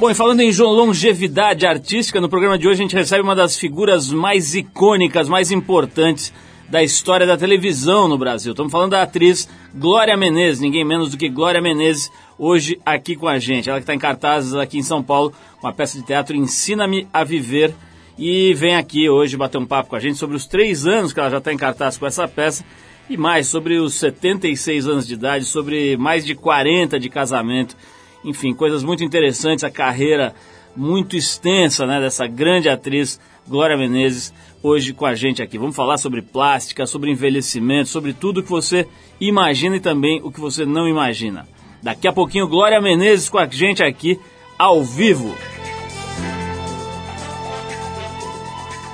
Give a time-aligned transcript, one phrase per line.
[0.00, 3.56] Bom, e falando em longevidade artística, no programa de hoje a gente recebe uma das
[3.56, 6.32] figuras mais icônicas, mais importantes
[6.68, 8.52] da história da televisão no Brasil.
[8.52, 13.28] Estamos falando da atriz Glória Menezes, ninguém menos do que Glória Menezes, hoje aqui com
[13.28, 13.68] a gente.
[13.68, 17.06] Ela que está em cartazes aqui em São Paulo, com a peça de teatro Ensina-me
[17.12, 17.74] a Viver,
[18.18, 21.20] e vem aqui hoje bater um papo com a gente sobre os três anos que
[21.20, 22.64] ela já está em cartaz com essa peça,
[23.08, 27.76] e mais sobre os 76 anos de idade, sobre mais de 40 de casamento
[28.24, 30.34] enfim, coisas muito interessantes, a carreira
[30.76, 35.58] muito extensa né, dessa grande atriz Glória Menezes hoje com a gente aqui.
[35.58, 38.86] Vamos falar sobre plástica, sobre envelhecimento, sobre tudo que você
[39.20, 41.46] imagina e também o que você não imagina.
[41.82, 44.18] Daqui a pouquinho, Glória Menezes com a gente aqui
[44.56, 45.34] ao vivo.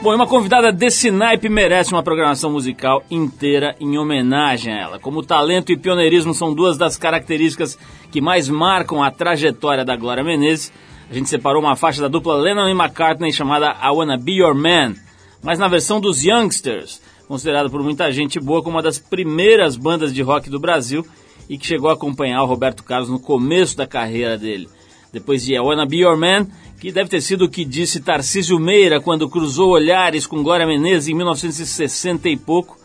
[0.01, 4.98] Bom, e uma convidada desse naipe merece uma programação musical inteira em homenagem a ela.
[5.01, 7.77] Como talento e pioneirismo são duas das características
[8.12, 10.73] que mais marcam a trajetória da Glória Menezes,
[11.11, 14.55] a gente separou uma faixa da dupla Lennon e McCartney chamada I Wanna Be Your
[14.55, 14.95] Man,
[15.43, 20.15] mas na versão dos Youngsters, considerada por muita gente boa como uma das primeiras bandas
[20.15, 21.05] de rock do Brasil
[21.49, 24.68] e que chegou a acompanhar o Roberto Carlos no começo da carreira dele.
[25.12, 26.46] Depois de I Wanna Be Your Man,
[26.80, 31.09] que deve ter sido o que disse Tarcísio Meira quando cruzou olhares com Glória Menezes
[31.09, 32.78] em 1960 e pouco.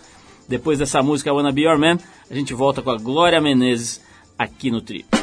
[0.47, 1.97] Depois dessa música I Wanna Be Your Man,
[2.30, 4.02] a gente volta com a Glória Menezes
[4.38, 5.22] aqui no Tri.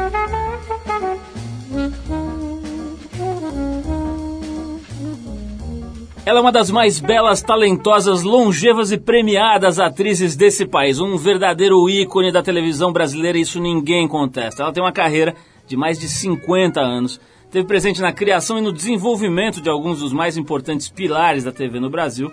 [6.31, 10.97] Ela é uma das mais belas, talentosas, longevas e premiadas atrizes desse país.
[10.97, 14.63] Um verdadeiro ícone da televisão brasileira, isso ninguém contesta.
[14.63, 15.35] Ela tem uma carreira
[15.67, 17.19] de mais de 50 anos.
[17.51, 21.81] Teve presente na criação e no desenvolvimento de alguns dos mais importantes pilares da TV
[21.81, 22.31] no Brasil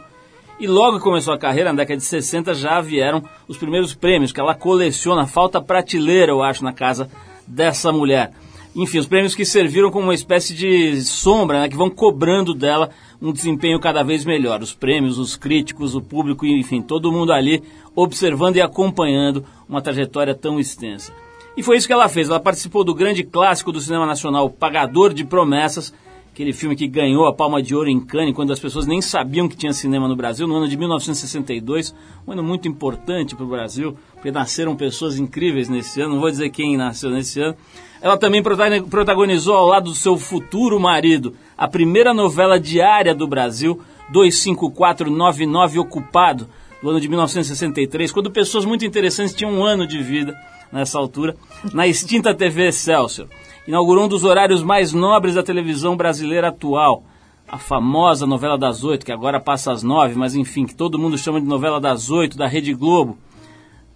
[0.61, 4.31] e logo que começou a carreira, na década de 60, já vieram os primeiros prêmios
[4.31, 5.27] que ela coleciona.
[5.27, 7.11] Falta prateleira, eu acho, na casa
[7.49, 8.31] dessa mulher.
[8.75, 12.91] Enfim, os prêmios que serviram como uma espécie de sombra, né, que vão cobrando dela
[13.21, 14.63] um desempenho cada vez melhor.
[14.63, 17.63] Os prêmios, os críticos, o público, enfim, todo mundo ali
[17.95, 21.13] observando e acompanhando uma trajetória tão extensa.
[21.57, 22.29] E foi isso que ela fez.
[22.29, 25.93] Ela participou do grande clássico do cinema nacional, Pagador de Promessas,
[26.33, 29.49] aquele filme que ganhou a Palma de Ouro em Cannes, quando as pessoas nem sabiam
[29.49, 31.93] que tinha cinema no Brasil, no ano de 1962,
[32.25, 36.31] um ano muito importante para o Brasil, porque nasceram pessoas incríveis nesse ano, não vou
[36.31, 37.57] dizer quem nasceu nesse ano.
[38.01, 43.81] Ela também protagonizou ao lado do seu futuro marido a primeira novela diária do Brasil,
[44.13, 46.49] 25499 Ocupado,
[46.81, 50.37] do ano de 1963, quando pessoas muito interessantes tinham um ano de vida
[50.73, 51.35] nessa altura,
[51.73, 53.29] na extinta TV Excelsior.
[53.67, 57.03] Inaugurou um dos horários mais nobres da televisão brasileira atual,
[57.49, 61.17] a famosa novela das oito, que agora passa às nove, mas enfim, que todo mundo
[61.17, 63.19] chama de novela das oito, da Rede Globo.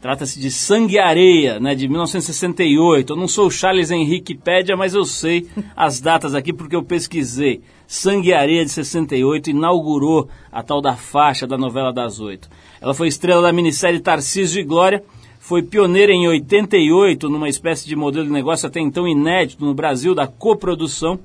[0.03, 3.13] Trata-se de Sangue e Areia, né, de 1968.
[3.13, 5.47] Eu não sou o Charles Henrique Pédia, mas eu sei
[5.77, 7.61] as datas aqui porque eu pesquisei.
[7.87, 12.49] Sangue e Areia de 68 inaugurou a tal da faixa da novela das oito.
[12.81, 15.05] Ela foi estrela da minissérie Tarcísio de Glória,
[15.39, 20.17] foi pioneira em 88 numa espécie de modelo de negócio até então inédito no Brasil
[20.17, 21.21] da coprodução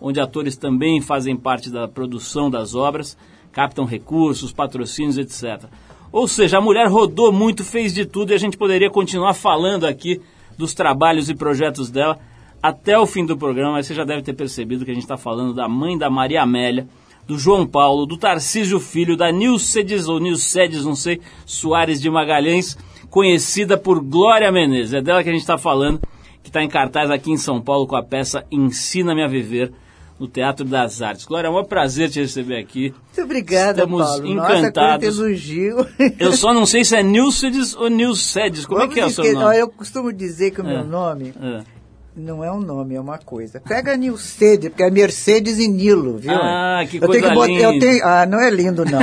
[0.00, 3.16] onde atores também fazem parte da produção das obras,
[3.52, 5.68] captam recursos, patrocínios, etc.
[6.12, 9.86] Ou seja, a mulher rodou muito, fez de tudo e a gente poderia continuar falando
[9.86, 10.20] aqui
[10.58, 12.18] dos trabalhos e projetos dela
[12.62, 15.16] até o fim do programa, mas você já deve ter percebido que a gente está
[15.16, 16.86] falando da mãe da Maria Amélia,
[17.26, 22.76] do João Paulo, do Tarcísio Filho, da Nilcedes, ou Nilcedes, não sei, Soares de Magalhães,
[23.10, 24.94] conhecida por Glória Menezes.
[24.94, 26.00] É dela que a gente está falando,
[26.42, 29.72] que está em cartaz aqui em São Paulo com a peça Ensina-me a Viver,
[30.18, 31.24] no Teatro das Artes.
[31.24, 32.94] Glória, é um prazer te receber aqui.
[33.06, 34.26] Muito obrigada, Estamos Paulo.
[34.26, 35.06] encantados.
[35.18, 35.86] Nossa, elogio.
[36.18, 38.64] Eu só não sei se é Nilcedes ou Nilcedes.
[38.66, 39.44] Como Vamos é que é o seu nome?
[39.44, 40.68] Ó, Eu costumo dizer que o É.
[40.68, 41.60] meu nome É.
[42.14, 43.58] não é um nome, é uma coisa.
[43.60, 46.30] Pega Nilcedes, porque é Mercedes e Nilo, viu?
[46.34, 47.86] Ah, que eu coisa tenho que botar, eu linda.
[47.86, 49.00] tenho, Ah, não é lindo, não.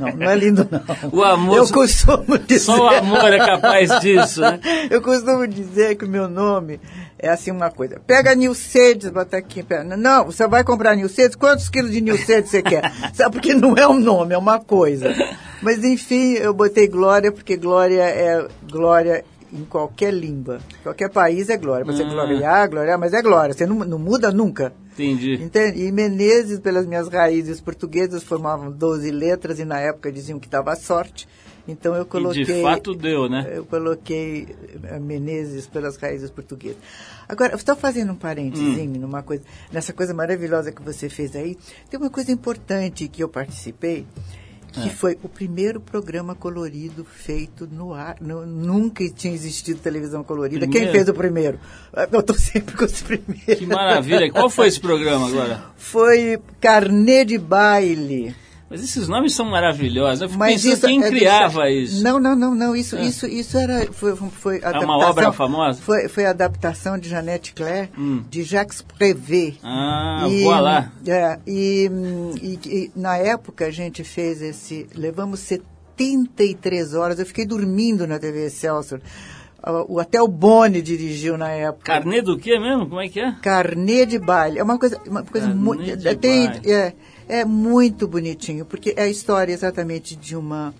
[0.00, 1.10] Não, não é lindo, não.
[1.12, 2.60] O amor- Eu costumo dizer...
[2.60, 4.60] Só o amor é capaz disso, né?
[4.88, 6.80] Eu costumo dizer que o meu nome
[7.18, 8.00] é assim uma coisa.
[8.06, 9.62] Pega Nilcedes, bota aqui.
[9.62, 11.36] pega- Não, você vai comprar Nilcedes?
[11.36, 12.82] Quantos quilos de Nilcedes você quer?
[13.14, 15.14] Sabe, porque não é um nome, é uma coisa.
[15.62, 20.58] Mas enfim, eu botei Glória, porque Glória é Glória em qualquer língua.
[20.82, 21.84] Qualquer país é Glória.
[21.84, 22.08] Você Ah.
[22.08, 23.54] gloriar, glória, mas é Glória.
[23.54, 24.72] Você não, não muda nunca.
[24.92, 25.34] Entendi.
[25.34, 25.84] Entende?
[25.86, 30.74] E Menezes, pelas minhas raízes portuguesas, formavam 12 letras e na época diziam que dava
[30.76, 31.26] sorte.
[31.66, 32.44] Então eu E coloquei.
[32.44, 33.50] de fato deu, né?
[33.54, 34.48] Eu coloquei
[34.84, 36.76] eh, Menezes pelas raízes portuguesas.
[37.26, 41.56] Agora, estou fazendo um parentezinho numa coisa, nessa coisa maravilhosa que você fez aí.
[41.88, 44.04] Tem uma coisa importante que eu participei,
[44.72, 44.90] que É.
[44.90, 48.16] foi o primeiro programa colorido feito no ar.
[48.20, 50.66] Nu- nunca tinha existido televisão colorida.
[50.66, 50.84] Primeiro?
[50.86, 51.58] Quem fez o primeiro?
[52.12, 53.54] Eu estou sempre com os primeiros.
[53.54, 54.30] Que maravilha.
[54.30, 55.62] Qual foi esse programa agora?
[55.78, 58.34] Foi Carnê de Baile.
[58.74, 60.22] Mas esses nomes são maravilhosos.
[60.22, 62.02] Eu fico Mas pensando isso quem é criava isso.
[62.02, 62.74] Não, não, não, não.
[62.74, 63.04] Isso, É.
[63.04, 64.88] isso, isso era foi, foi É adaptação.
[64.88, 65.80] uma obra famosa?
[65.80, 68.24] Foi, foi a adaptação de Jeannette Claire Hum.
[68.28, 69.54] de Jacques Prévert.
[69.62, 70.90] Ah, E, voilà.
[71.06, 71.88] é, e,
[72.42, 74.88] e- e na época a gente fez esse.
[74.94, 77.18] Levamos 73 horas.
[77.18, 79.00] Eu fiquei dormindo na TV Excelsior.
[79.62, 81.84] Ah, O Até o Boni dirigiu na época.
[81.84, 82.88] Carnê do quê mesmo?
[82.88, 83.34] Como é que é?
[83.40, 84.58] Carnê de baile.
[84.58, 85.84] É uma coisa, uma coisa muito.
[86.18, 86.70] Tem, baile.
[86.72, 86.92] é,
[87.28, 90.74] é muito bonitinho, porque é a história exatamente de uma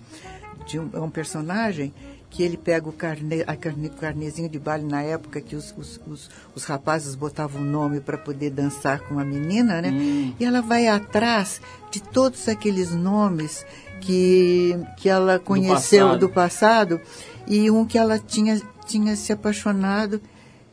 [0.65, 1.93] de um, é um personagem
[2.29, 5.73] que ele pega o carnê, a carnê, o carnezinho de baile na época que os,
[5.77, 10.33] os, os, os rapazes botavam o nome para poder dançar com a menina, né?
[10.37, 13.65] E ela vai atrás de todos aqueles nomes
[14.01, 16.19] que, que ela conheceu passado.
[16.19, 17.01] do passado
[17.47, 20.19] e um que ela tinha, tinha se apaixonado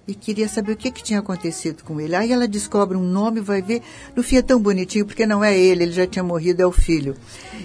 [0.06, 2.14] e queria saber o que, que tinha acontecido com ele.
[2.14, 3.82] Aí ela descobre um nome, vai ver.
[4.16, 6.72] No fim é tão bonitinho, porque não é ele, ele já tinha morrido, é o
[6.72, 7.16] filho.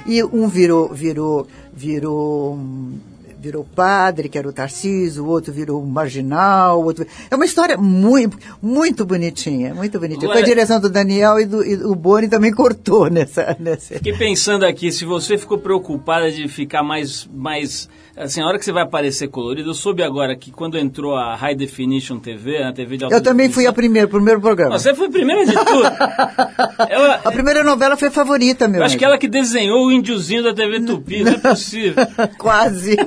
[0.06, 2.60] E um virou, virou, virou.
[3.40, 7.06] Virou padre, que era o Tarcísio, o outro virou marginal, o outro...
[7.30, 10.32] É uma história muito, muito bonitinha, muito bonitinha.
[10.32, 13.56] Foi a direção do Daniel e, do, e o Boni também cortou nessa...
[13.60, 13.94] nessa...
[13.94, 17.88] Fiquei pensando aqui, se você ficou preocupada de ficar mais, mais.
[18.18, 21.36] Assim, a hora que você vai aparecer colorido, eu soube agora que quando entrou a
[21.36, 24.80] High Definition TV, a TV de alta Eu também fui a definição- primeira, primeiro programa.
[24.80, 25.84] Você foi a primeira de tudo.
[26.90, 29.00] Ela, A primeira novela foi a favorita, meu eu acho anjo.
[29.00, 32.04] que ela que desenhou o índiozinho da TV Tupi, não é possível.
[32.40, 32.98] Quase.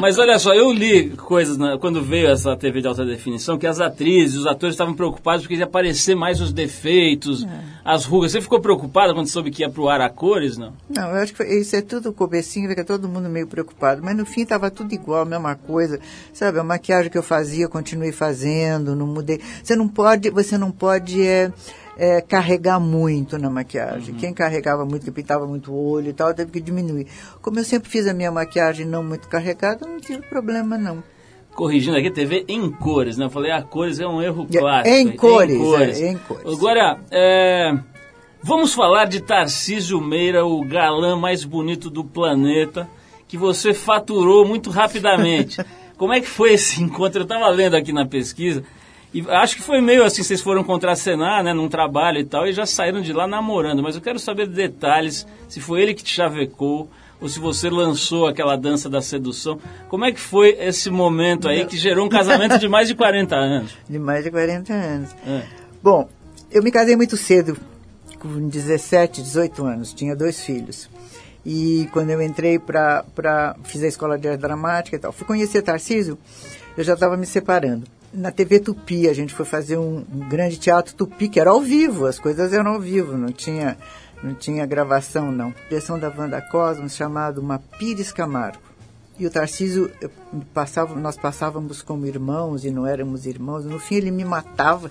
[0.00, 3.66] Mas olha só, eu li coisas na- quando veio essa TV de alta definição que
[3.66, 7.46] as atrizes, os atores estavam preocupados porque ia aparecer mais os defeitos,
[7.84, 8.32] as rugas.
[8.32, 10.72] Você ficou preocupada quando soube que ia pro ar a cores, não?
[10.88, 14.02] Não, eu acho que foi- isso é tudo comecinho, fica todo mundo meio preocupado.
[14.02, 16.00] Mas no fim estava tudo igual, a mesma coisa.
[16.32, 19.40] Sabe, a maquiagem que eu fazia, continuei fazendo, não mudei.
[19.62, 21.52] Você não pode, você não pode é,
[21.96, 24.16] é, carregar muito na maquiagem.
[24.16, 27.06] Quem carregava muito, que pintava muito o olho e tal, teve que diminuir.
[27.40, 31.00] Como eu sempre fiz a minha maquiagem não muito carregada, não tive problema não.
[31.54, 33.26] Corrigindo aqui, TV em cores, né?
[33.26, 34.96] Eu falei, a cores é um erro É, clássico.
[34.96, 36.44] em cores, é, em cores.
[36.46, 37.72] Agora, é,
[38.42, 42.88] vamos falar de Tarcísio Meira, o galã mais bonito do planeta,
[43.28, 45.62] que você faturou muito rapidamente.
[45.96, 47.20] Como é que foi esse encontro?
[47.20, 48.64] Eu estava lendo aqui na pesquisa,
[49.12, 52.52] e acho que foi meio assim, vocês foram contracenar, né, num trabalho e tal, e
[52.52, 56.14] já saíram de lá namorando, mas eu quero saber detalhes, se foi ele que te
[56.14, 56.88] chavecou,
[57.20, 59.60] ou se você lançou aquela dança da sedução.
[59.88, 63.36] Como é que foi esse momento aí que gerou um casamento de mais de 40
[63.36, 63.76] anos?
[63.86, 65.10] De mais de 40 anos.
[65.26, 65.42] É.
[65.82, 66.08] Bom,
[66.50, 67.58] eu me casei muito cedo,
[68.20, 70.88] com 17, 18 anos, tinha dois filhos.
[71.44, 73.56] E quando eu entrei para.
[73.64, 76.18] fiz a escola de arte dramática e tal, fui conhecer Tarcísio,
[76.76, 77.86] eu já estava me separando.
[78.12, 81.60] Na TV Tupi, a gente foi fazer um, um grande teatro Tupi, que era ao
[81.60, 83.78] vivo, as coisas eram ao vivo, não tinha,
[84.22, 85.54] não tinha gravação, não.
[85.68, 88.70] Direção da Wanda Cosmos, chamado Uma Pires Camargo.
[89.18, 89.90] E o Tarcísio,
[90.52, 93.64] passava, nós passávamos como irmãos e não éramos irmãos.
[93.64, 94.90] No fim, ele me matava,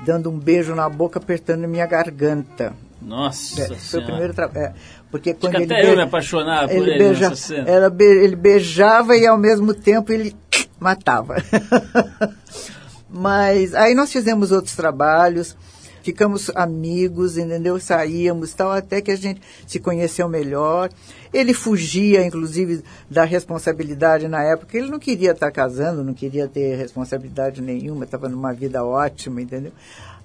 [0.00, 2.72] dando um beijo na boca, apertando minha garganta.
[3.00, 4.66] Nossa É, foi o primeiro trabalho.
[4.66, 4.72] É,
[5.10, 7.32] porque quando que ele até eu be- me apaixonava por ele ele beija-
[7.66, 10.34] era be- ele beijava e ao mesmo tempo ele
[10.80, 11.36] matava.
[13.08, 15.56] Mas aí nós fizemos outros trabalhos,
[16.04, 17.80] ficamos amigos, entendeu?
[17.80, 20.90] Saíamos tal, até que a gente se conheceu melhor.
[21.32, 24.76] Ele fugia, inclusive, da responsabilidade na época.
[24.76, 29.72] Ele não queria estar casando, não queria ter responsabilidade nenhuma, estava numa vida ótima, entendeu?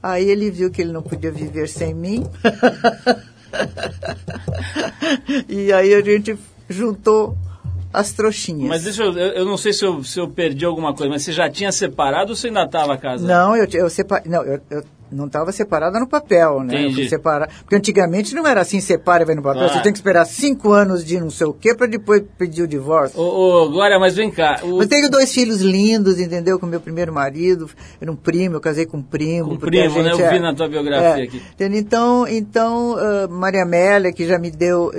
[0.04, 2.28] Aí ele viu que ele não podia viver sem mim.
[5.48, 6.38] e aí a gente
[6.70, 7.38] juntou
[7.94, 8.68] as trouxinhas.
[8.68, 11.32] Mas deixa eu, eu, não sei se eu, se eu perdi alguma coisa, mas você
[11.32, 13.28] já tinha separado ou você ainda estava casado?
[13.28, 14.22] Não, eu, eu, separ...
[14.26, 16.76] não, eu, eu não estava separada no papel, né?
[16.86, 17.10] Eu Entendi.
[17.10, 17.50] separar.
[17.62, 19.68] Porque antigamente não era assim, separa e vai no papel.
[19.70, 22.68] Você tem que esperar cinco anos de não sei o quê para depois pedir o
[22.68, 23.20] divórcio.
[23.20, 24.60] Ô, ô, Glória, mas vem cá.
[24.64, 26.60] o- Mas tenho dois filhos lindos, entendeu?
[26.60, 27.70] Com meu primeiro marido.
[28.00, 29.50] Era um primo, eu casei com um primo.
[29.50, 30.12] Com a primo, né?
[30.12, 31.28] Eu vi é- na tua biografia é.
[31.28, 31.42] aqui.
[31.60, 34.92] Então, então ah, Maria Amélia, que já me deu,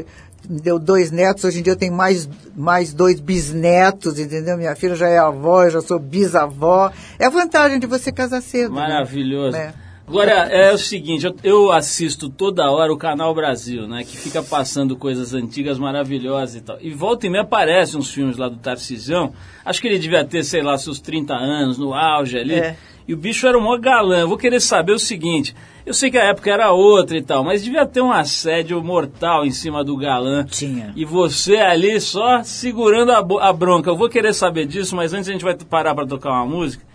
[0.48, 4.56] me deu dois netos, hoje em dia eu tenho mais, mais dois bisnetos, entendeu?
[4.56, 6.90] Minha filha já é avó, eu já sou bisavó.
[7.18, 8.74] É a vantagem de você casar cedo.
[8.74, 8.80] né?
[8.80, 9.56] Maravilhoso.
[9.56, 9.72] É.
[10.10, 14.02] Glória, é o seguinte, eu, eu assisto toda hora o Canal Brasil, né?
[14.02, 16.78] Que fica passando coisas antigas maravilhosas e tal.
[16.80, 19.32] E volta e meia aparecem uns filmes lá do Tarcisão.
[19.64, 22.54] Acho que ele devia ter, sei lá, seus 30 anos, no auge ali.
[22.54, 22.76] É.
[23.06, 24.18] E o bicho era um maior galã.
[24.18, 25.54] Eu vou querer saber o seguinte.
[25.86, 29.46] Eu sei que a época era outra e tal, mas devia ter um assédio mortal
[29.46, 30.44] em cima do galã.
[30.44, 30.92] Tinha.
[30.96, 33.88] E você ali só segurando a, a bronca.
[33.88, 36.89] Eu vou querer saber disso, mas antes a gente vai parar para tocar uma música.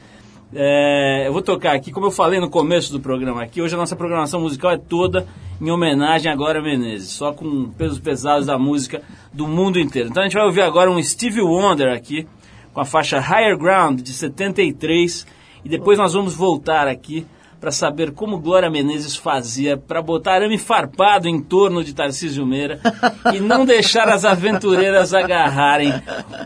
[0.57, 3.77] É, eu vou tocar aqui, como eu falei no começo do programa aqui, hoje a
[3.77, 5.27] nossa programação musical é toda
[5.59, 9.01] em homenagem a Glória Menezes, só com pesos pesados da música
[9.33, 10.07] do mundo inteiro.
[10.07, 12.25] Então a gente vai ouvir agora um Stevie Wonder aqui,
[12.73, 15.27] com a faixa Higher Ground de 73,
[15.65, 17.27] e depois nós vamos voltar aqui
[17.59, 22.79] para saber como Glória Menezes fazia para botar arame farpado em torno de Tarcísio Meira
[23.35, 25.91] e não deixar as aventureiras agarrarem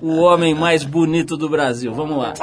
[0.01, 1.93] o homem mais bonito do Brasil.
[1.93, 2.33] Vamos lá.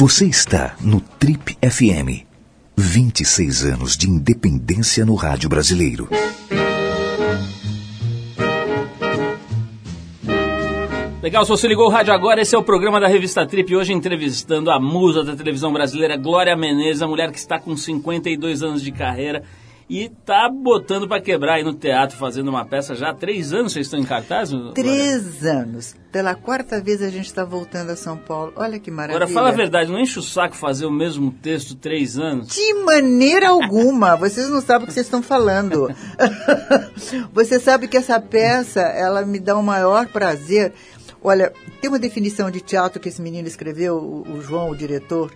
[0.00, 2.24] Você está no Trip FM.
[2.74, 6.08] 26 anos de independência no rádio brasileiro.
[11.22, 13.92] Legal, se você ligou o rádio agora, esse é o programa da revista Trip, hoje
[13.92, 18.80] entrevistando a musa da televisão brasileira, Glória Menezes, a mulher que está com 52 anos
[18.80, 19.42] de carreira
[19.90, 23.72] e tá botando para quebrar aí no teatro, fazendo uma peça já há três anos.
[23.72, 24.52] Vocês estão em cartaz?
[24.72, 25.96] Três anos.
[26.12, 28.52] Pela quarta vez a gente está voltando a São Paulo.
[28.54, 29.24] Olha que maravilha.
[29.24, 32.54] Agora, fala a verdade, não enche o saco fazer o mesmo texto três anos?
[32.54, 34.14] De maneira alguma.
[34.16, 35.92] Vocês não sabem o que vocês estão falando.
[37.34, 40.72] Você sabe que essa peça, ela me dá o maior prazer.
[41.20, 45.32] Olha, tem uma definição de teatro que esse menino escreveu, o, o João, o diretor,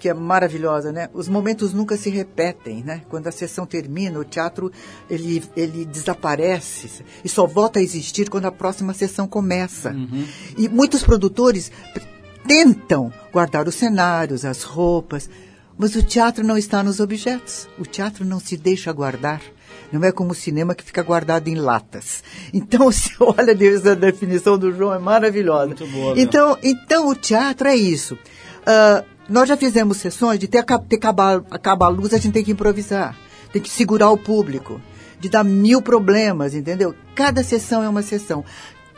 [0.00, 1.10] que é maravilhosa, né?
[1.12, 3.02] Os momentos nunca se repetem, né?
[3.10, 4.72] Quando a sessão termina, o teatro
[5.10, 9.90] ele, ele desaparece e só volta a existir quando a próxima sessão começa.
[9.90, 10.26] Uhum.
[10.56, 11.70] E muitos produtores
[12.48, 15.28] tentam guardar os cenários, as roupas,
[15.76, 17.68] mas o teatro não está nos objetos.
[17.78, 19.42] O teatro não se deixa guardar.
[19.92, 22.24] Não é como o cinema que fica guardado em latas.
[22.54, 25.66] Então, se olha a definição do João, é maravilhosa.
[25.66, 28.14] Muito boa, então, então, o teatro é isso.
[28.14, 32.44] Uh, nós já fizemos sessões de ter, ter acabar, acabar a luz, a gente tem
[32.44, 33.16] que improvisar.
[33.52, 34.80] Tem que segurar o público.
[35.20, 36.94] De dar mil problemas, entendeu?
[37.14, 38.44] Cada sessão é uma sessão.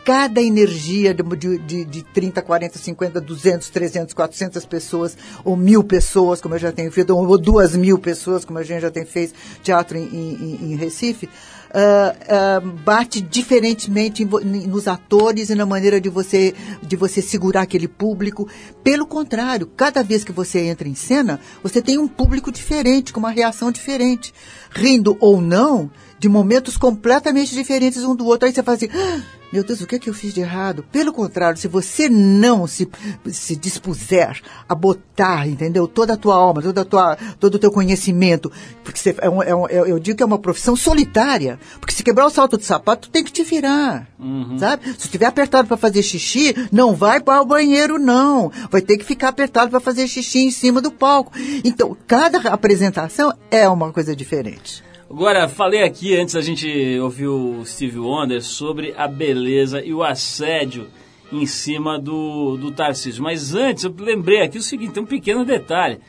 [0.03, 6.41] Cada energia de, de, de 30, 40, 50, 200, 300, 400 pessoas, ou mil pessoas,
[6.41, 9.33] como eu já tenho feito, ou duas mil pessoas, como a gente já tem feito
[9.61, 11.29] teatro em, em, em Recife,
[11.73, 18.47] uh, bate diferentemente nos atores e na maneira de você, de você segurar aquele público.
[18.83, 23.19] Pelo contrário, cada vez que você entra em cena, você tem um público diferente, com
[23.19, 24.33] uma reação diferente.
[24.71, 28.47] Rindo ou não, de momentos completamente diferentes um do outro.
[28.47, 28.89] Aí você fala assim.
[28.93, 30.83] Ah, meu Deus, o que é que eu fiz de errado?
[30.91, 32.89] Pelo contrário, se você não se,
[33.27, 35.87] se dispuser a botar, entendeu?
[35.87, 38.51] Toda a tua alma, toda a tua, todo o teu conhecimento,
[38.83, 42.03] porque você, é um, é um, eu digo que é uma profissão solitária, porque se
[42.03, 44.57] quebrar o salto de sapato, tu tem que te virar, uhum.
[44.57, 44.85] sabe?
[44.97, 48.51] Se estiver apertado para fazer xixi, não vai para o banheiro, não.
[48.71, 51.31] Vai ter que ficar apertado para fazer xixi em cima do palco.
[51.63, 54.83] Então, cada apresentação é uma coisa diferente.
[55.15, 60.01] Agora, falei aqui antes a gente ouvir o Steve Wonder sobre a beleza e o
[60.01, 60.87] assédio
[61.31, 63.21] em cima do, do Tarcísio.
[63.21, 65.99] Mas antes, eu lembrei aqui o seguinte, tem um pequeno detalhe.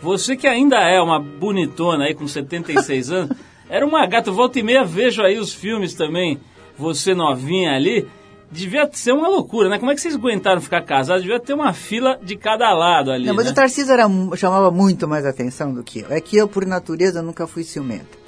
[0.00, 3.36] Você que ainda é uma bonitona aí com 76 anos,
[3.68, 6.38] era uma gata, volta e meia vejo aí os filmes também,
[6.78, 8.06] você novinha ali,
[8.48, 9.80] devia ser uma loucura, né?
[9.80, 11.24] Como é que vocês aguentaram ficar casados?
[11.24, 13.50] Devia ter uma fila de cada lado ali, Não, mas né?
[13.50, 16.12] o Tarcísio era, chamava muito mais atenção do que eu.
[16.12, 18.21] É que eu, por natureza, nunca fui ciumenta.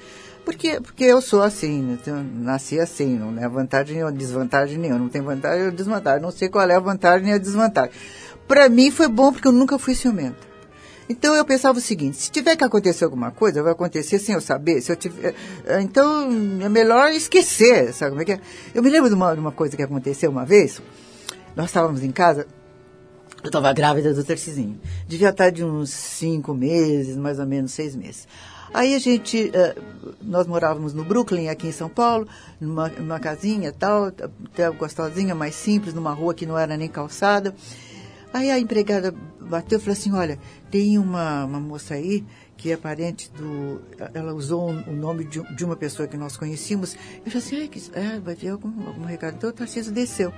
[0.44, 1.98] Porque, porque eu sou assim, né?
[2.06, 6.30] eu nasci assim, não é vantagem ou desvantagem nenhuma, não tem vantagem ou desvantagem, não
[6.30, 7.92] sei qual é a vantagem e a desvantagem.
[8.46, 10.54] Para mim foi bom porque eu nunca fui ciumenta.
[11.08, 14.40] Então eu pensava o seguinte, se tiver que acontecer alguma coisa, vai acontecer sem eu
[14.40, 15.34] saber, se eu tiver,
[15.66, 16.28] eh, então
[16.62, 18.40] é melhor esquecer, sabe como é que é?
[18.74, 20.80] Eu me lembro de uma, de uma coisa que aconteceu uma vez,
[21.54, 22.46] nós estávamos em casa,
[23.42, 27.94] eu estava grávida do Tercizinho, devia estar de uns cinco meses, mais ou menos seis
[27.94, 28.26] meses.
[28.74, 32.26] Aí a gente, uh, nós morávamos no Brooklyn, aqui em São Paulo,
[32.60, 37.54] numa, numa casinha tal, até gostosinha, mais simples, numa rua que não era nem calçada.
[38.32, 40.40] Aí a empregada bateu e falou assim, olha,
[40.72, 42.24] tem uma, uma moça aí
[42.56, 43.80] que é parente do...
[44.12, 46.96] Ela usou o nome de, de, uma pessoa que nós conhecíamos.
[47.24, 49.36] Eu falei assim, é, vai ver algum, algum recado.
[49.36, 50.34] Então o Tarcísio desceu.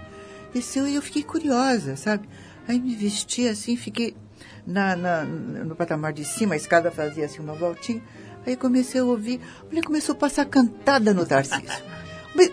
[0.53, 2.29] Desceu e eu fiquei curiosa, sabe?
[2.69, 4.15] Aí me vesti assim, fiquei
[4.67, 8.03] na, na, no patamar de cima, a escada fazia assim uma voltinha.
[8.47, 11.65] Aí comecei a ouvir, a mulher começou a passar cantada no Tarcísio.
[12.35, 12.53] Mas,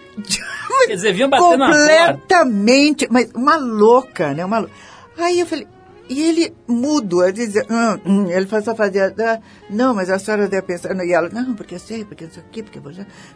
[0.88, 4.44] Quer dizer, vinha batendo Completamente, mas uma louca, né?
[4.44, 4.68] Uma
[5.18, 5.68] Aí eu falei,
[6.10, 10.48] e ele mudo, ele dizia, hum, hum, ele só fazia, ah, não, mas a senhora
[10.48, 12.92] deve pensar, e ela, não, porque eu sei, porque isso aqui, porque eu vou,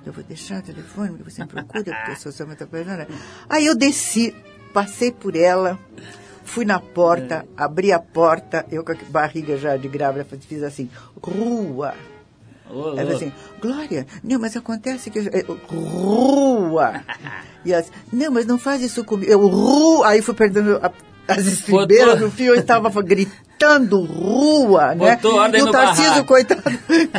[0.05, 3.07] eu vou deixar o telefone, porque você me procura, porque eu sou sua muita coisa.
[3.49, 4.35] Aí eu desci,
[4.73, 5.79] passei por ela,
[6.43, 7.63] fui na porta, é.
[7.63, 10.89] abri a porta, eu com a barriga já de grávida, fiz assim,
[11.21, 11.93] rua.
[12.69, 15.19] Oh, Ela assim, Glória, não, mas acontece que.
[15.19, 17.01] Eu, rua!
[17.63, 19.31] e ela não, mas não faz isso comigo.
[19.31, 20.09] Eu, rua!
[20.09, 20.91] Aí fui perdendo a,
[21.27, 25.19] as estribeiras do fio, eu estava gritando rua, né?
[25.57, 26.61] E o Tarcísio, coitado,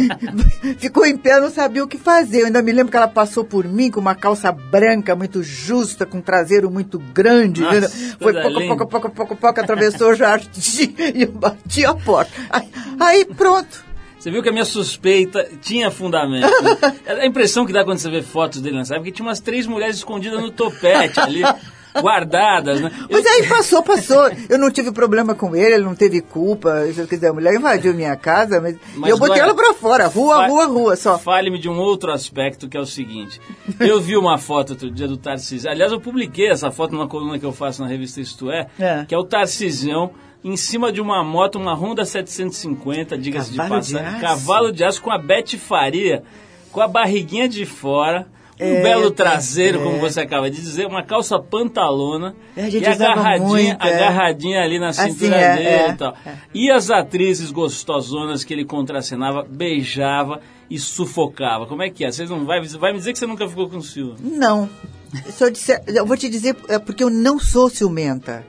[0.78, 2.42] ficou em pé, não sabia o que fazer.
[2.42, 6.06] Eu ainda me lembro que ela passou por mim com uma calça branca muito justa,
[6.06, 7.60] com um traseiro muito grande.
[7.60, 7.88] Nossa, né?
[8.20, 12.32] Foi pouco, pouco, pouco, pouco, pouco, atravessou o jardim e eu bati a porta.
[12.50, 12.68] Aí,
[13.00, 13.87] aí pronto.
[14.18, 16.46] Você viu que a minha suspeita tinha fundamento.
[16.62, 16.78] Né?
[17.22, 19.40] a impressão que dá quando você vê fotos dele nessa época é que tinha umas
[19.40, 21.42] três mulheres escondidas no topete ali.
[22.00, 22.92] guardadas, né?
[23.10, 24.30] Mas aí passou, passou.
[24.48, 26.86] Eu não tive problema com ele, ele não teve culpa.
[26.92, 30.06] Se eu quiser, a mulher invadiu minha casa, mas, Mas, eu botei ela pra fora,
[30.06, 31.18] rua, fa- rua, rua, só.
[31.18, 33.40] Fale-me de um outro aspecto que é o seguinte.
[33.80, 35.68] Eu vi uma foto outro dia do Tarcísio.
[35.70, 39.04] Aliás, eu publiquei essa foto numa coluna que eu faço na revista Isto É, É.
[39.04, 40.10] que é o Tarcisião
[40.44, 43.98] em cima de uma moto, uma Honda 750, diga-se de de passagem.
[44.06, 44.20] aço.
[44.20, 46.22] Cavalo de aço com a Bete Faria,
[46.72, 48.26] com a barriguinha de fora.
[48.60, 50.12] Um É, belo tá traseiro, como certo.
[50.12, 53.94] você acaba de dizer, uma calça pantalona É, a e agarradinha, muito, é.
[53.94, 56.14] agarradinha ali na Assim, cintura é, dele é, e tal.
[56.26, 56.32] é.
[56.52, 61.66] E as atrizes gostosonas que ele contracenava, beijava e sufocava.
[61.66, 62.10] Como é que é?
[62.10, 64.16] Vocês não vai, vai me dizer que você nunca ficou com ciúme?
[64.20, 64.68] Não.
[65.30, 68.44] Se eu, disser, eu vou te dizer, é porque eu não sou ciumenta.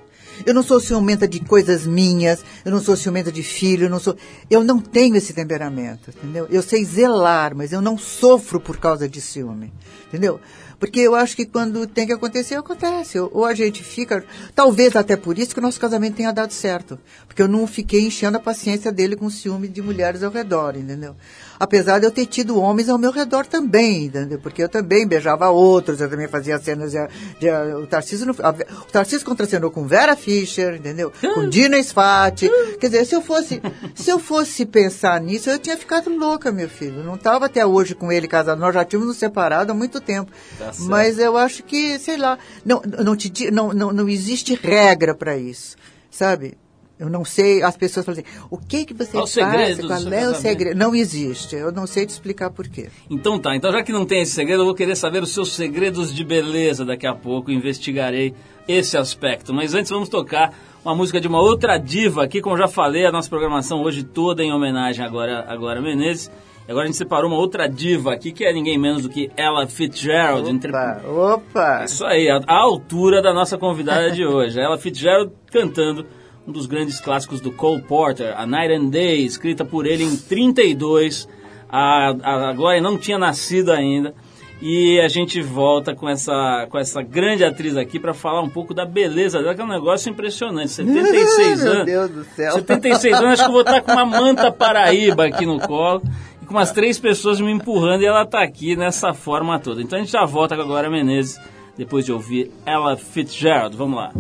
[0.45, 3.99] Eu não sou ciumenta de coisas minhas, eu não sou ciumenta de filho, eu não
[3.99, 4.15] sou.
[4.49, 6.47] Eu não tenho esse temperamento, entendeu?
[6.49, 9.71] Eu sei zelar, mas eu não sofro por causa de ciúme,
[10.08, 10.39] entendeu?
[10.80, 13.19] Porque eu acho que quando tem que acontecer, acontece.
[13.19, 14.23] Ou a gente fica.
[14.56, 16.97] Talvez até por isso que o nosso casamento tenha dado certo.
[17.28, 21.15] Porque eu não fiquei enchendo a paciência dele com ciúme de mulheres ao redor, entendeu?
[21.60, 24.39] Apesar de eu ter tido homens ao meu redor também, entendeu?
[24.39, 26.98] Porque eu também beijava outros, eu também fazia cenas de.
[27.39, 28.52] de- o Tarcísio não- a-
[28.88, 31.12] o Tarcísio contracenou com Vera Fischer, entendeu?
[31.34, 32.50] Com Dina Sfati.
[32.80, 33.62] Quer dizer, se eu fosse,
[33.93, 37.04] se eu fosse pensar nisso, eu tinha ficado louca, meu filho.
[37.04, 38.58] Não estava até hoje com ele casado.
[38.60, 40.32] Nós já tínhamos nos separado há muito tempo.
[40.58, 40.72] Tá.
[40.80, 45.36] Mas eu acho que, sei lá, não, não, te, não, não, não existe regra para
[45.38, 45.76] isso,
[46.10, 46.58] sabe?
[46.99, 49.29] Eu não sei, as pessoas falam assim, o que que você Qual faz?
[49.29, 50.77] segredo do Qual é o segredo?
[50.77, 52.89] Não existe, eu não sei te explicar por quê.
[53.09, 55.53] Então tá, então já que não tem esse segredo, eu vou querer saber os seus
[55.53, 58.33] segredos de beleza daqui a pouco, investigarei
[58.67, 59.53] esse aspecto.
[59.53, 63.12] Mas antes vamos tocar uma música de uma outra diva aqui, como já falei, a
[63.12, 66.29] nossa programação hoje toda em homenagem agora agora Menezes.
[66.67, 69.31] E agora a gente separou uma outra diva aqui, que é ninguém menos do que
[69.35, 70.47] Ella Fitzgerald.
[70.49, 71.83] entre- Opa, opa!
[71.85, 74.59] Isso aí, a, a altura da nossa convidada de hoje.
[74.59, 76.05] Ela Fitzgerald cantando
[76.49, 80.17] um dos grandes clássicos do Cole Porter, A Night and Day, escrita por ele em
[80.17, 81.29] 32.
[81.69, 84.13] A, a, a Glória não tinha nascido ainda.
[84.62, 88.73] E a gente volta com essa, com essa grande atriz aqui para falar um pouco
[88.73, 90.71] da beleza dela, que é um negócio impressionante.
[90.73, 91.85] 76 Meu anos.
[91.85, 92.51] Deus do céu.
[92.53, 96.01] 76 anos, acho que eu vou estar com uma manta paraíba aqui no colo
[96.41, 99.81] e com umas três pessoas me empurrando e ela tá aqui nessa forma toda.
[99.81, 101.39] Então a gente já volta com a Glória Menezes
[101.77, 103.77] depois de ouvir Ella Fitzgerald.
[103.77, 104.12] Vamos lá.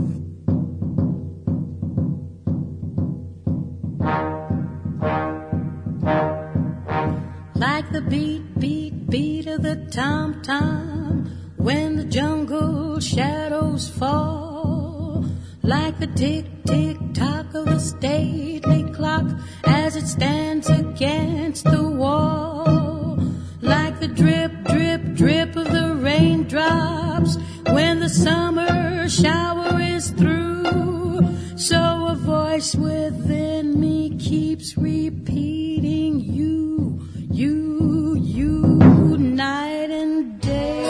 [7.99, 11.25] The beat, beat, beat of the tom tom.
[11.57, 15.25] When the jungle shadows fall,
[15.63, 19.25] like the tick, tick tock of a stately clock
[19.65, 23.17] as it stands against the wall,
[23.61, 31.27] like the drip, drip, drip of the raindrops when the summer shower is through.
[31.57, 36.98] So a voice within me keeps repeating you,
[37.39, 40.83] you, you, night and day.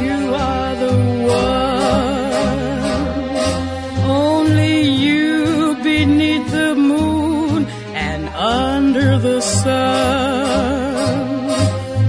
[0.00, 0.94] You are the
[1.42, 1.66] one,
[4.10, 7.66] only you beneath the moon
[8.08, 9.96] and under the sun.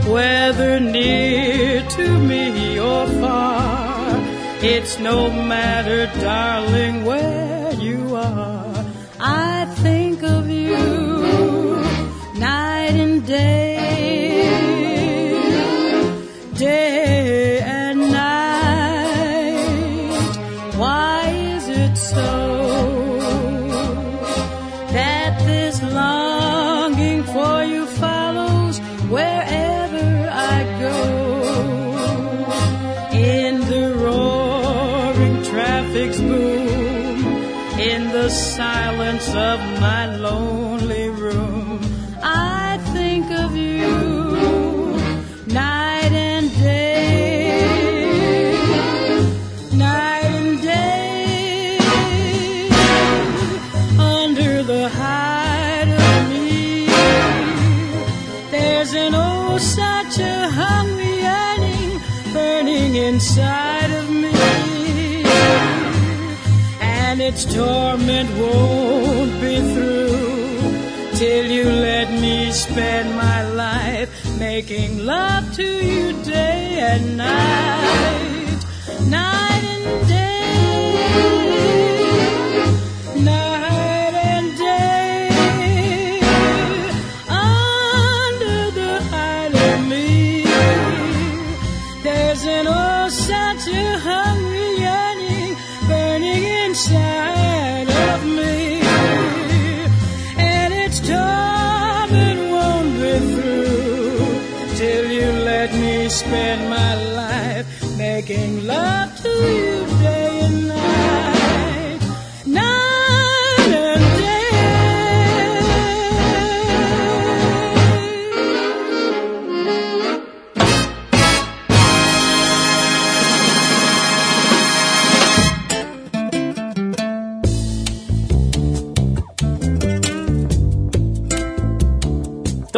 [0.09, 4.15] Whether near to me or far,
[4.61, 5.29] it's no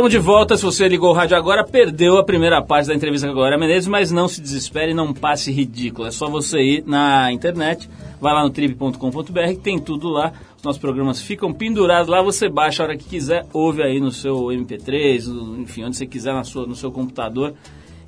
[0.10, 0.58] Estamos de volta.
[0.58, 3.60] Se você ligou o rádio agora, perdeu a primeira parte da entrevista com a Glória
[3.60, 6.08] Menezes, mas não se desespere, não passe ridículo.
[6.08, 7.88] É só você ir na internet,
[8.20, 10.34] vai lá no trip.com.br, tem tudo lá.
[10.58, 14.12] Os nossos programas ficam pendurados lá, você baixa a hora que quiser, ouve aí no
[14.12, 17.54] seu MP3, no- enfim, onde você quiser na sua, no seu computador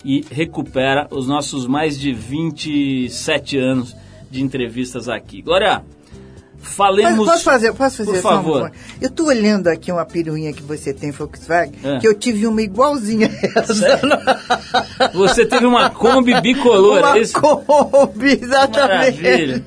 [0.03, 3.95] e recupera os nossos mais de 27 anos
[4.27, 5.43] de entrevistas aqui.
[5.43, 5.83] Glória,
[6.61, 7.25] falemos...
[7.27, 8.53] posso fazer, posso fazer Por favor.
[8.61, 8.71] favor?
[9.01, 11.99] Eu estou olhando aqui uma piruinha que você tem Volkswagen, É.
[11.99, 13.73] que eu tive uma igualzinha a essa.
[13.73, 14.09] Sério?
[15.13, 17.33] Você teve uma Kombi bicolor, uma é isso?
[17.39, 19.21] Kombi, exatamente.
[19.21, 19.63] Maravilha.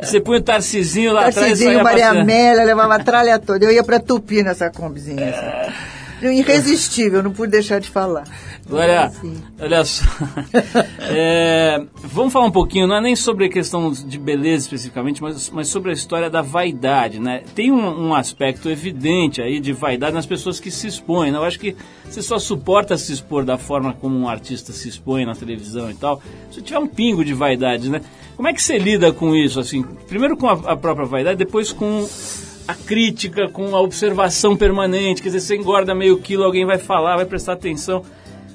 [0.00, 2.10] Você põe o Tarcizinho lá atrás e Tarcizinho, Maria.
[2.10, 3.64] Amélia, levava a tralha toda.
[3.64, 5.30] Eu ia pra Tupi nessa combizinha.
[5.30, 5.72] Assim.
[6.22, 8.24] Irresistível, não pude deixar de falar.
[8.70, 9.12] Olha,
[9.60, 10.04] olha só.
[11.16, 15.50] É, vamos falar um pouquinho, não é nem sobre a questão de beleza especificamente, mas,
[15.50, 17.42] mas sobre a história da vaidade, né?
[17.54, 21.38] Tem um, um aspecto evidente aí de vaidade nas pessoas que se expõem, né?
[21.38, 21.76] Eu acho que
[22.08, 25.94] você só suporta se expor da forma como um artista se expõe na televisão e
[25.94, 28.00] tal, se tiver um pingo de vaidade, né?
[28.34, 29.82] Como é que você lida com isso, assim?
[30.08, 32.06] Primeiro com a, a própria vaidade, depois com
[32.66, 37.16] a crítica, com a observação permanente, quer dizer, você engorda meio quilo, alguém vai falar,
[37.16, 38.02] vai prestar atenção.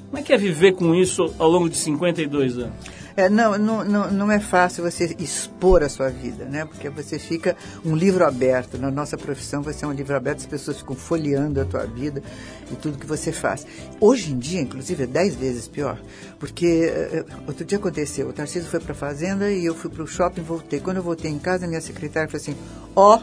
[0.08, 2.74] Como é que é viver com isso ao longo de 52 anos?
[3.16, 6.64] É, não, não, não, é fácil você expor a sua vida, né?
[6.64, 8.78] Porque você fica um livro aberto.
[8.78, 12.22] Na nossa profissão, você é um livro aberto, as pessoas ficam folheando a tua vida
[12.70, 13.66] e tudo que você faz.
[14.00, 16.00] Hoje em dia, inclusive, é dez vezes pior.
[16.38, 20.02] Porque eh, outro dia aconteceu, o Tarcísio foi para a fazenda e eu fui para
[20.02, 20.80] o shopping voltei.
[20.80, 22.56] Quando eu voltei em casa, minha secretária falou assim,
[22.96, 23.20] ó,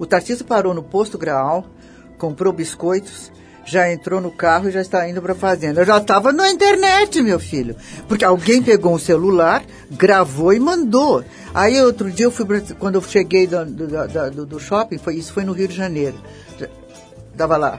[0.00, 1.64] o Tarcísio parou no posto Graal,
[2.18, 3.30] comprou biscoitos,
[3.64, 5.82] já entrou no carro e já está indo para a fazenda.
[5.82, 7.76] Eu já estava na internet, meu filho.
[8.08, 11.22] Porque alguém pegou um celular, gravou e mandou.
[11.54, 12.46] Aí outro dia eu fui
[12.78, 13.86] quando eu cheguei do, do,
[14.34, 16.16] do- do shopping, foi, isso foi no Rio de Janeiro.
[16.58, 16.68] Já-
[17.36, 17.78] Tava lá.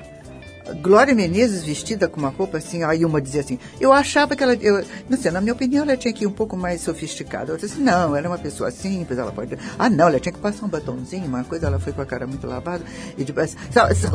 [0.81, 4.53] Glória Menezes vestida com uma roupa assim, aí uma dizia assim, eu achava que ela,
[4.55, 7.51] eu, não sei, na minha opinião ela tinha que ir um pouco mais sofisticada.
[7.51, 10.39] Eu disse não, ela é uma pessoa simples, ela pode, ah não, ela tinha que
[10.39, 12.83] passar um batonzinho, uma coisa, ela foi com a cara muito lavada,
[13.17, 13.57] e tipo, assim,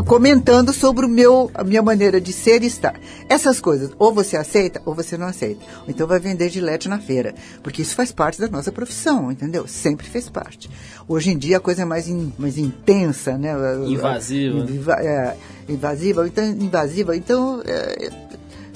[0.06, 2.98] comentando sobre o meu, a minha maneira de ser e estar.
[3.28, 5.64] Essas coisas, ou você aceita, ou você não aceita.
[5.88, 9.66] Então vai vender gilete na feira, porque isso faz parte da nossa profissão, entendeu?
[9.66, 10.70] Sempre fez parte.
[11.08, 13.52] Hoje em dia a coisa é mais, in- mais intensa, né?
[13.86, 14.58] Invasiva?
[14.72, 15.36] Inva- é,
[15.68, 18.10] invasiva, então, invasiva, então, é,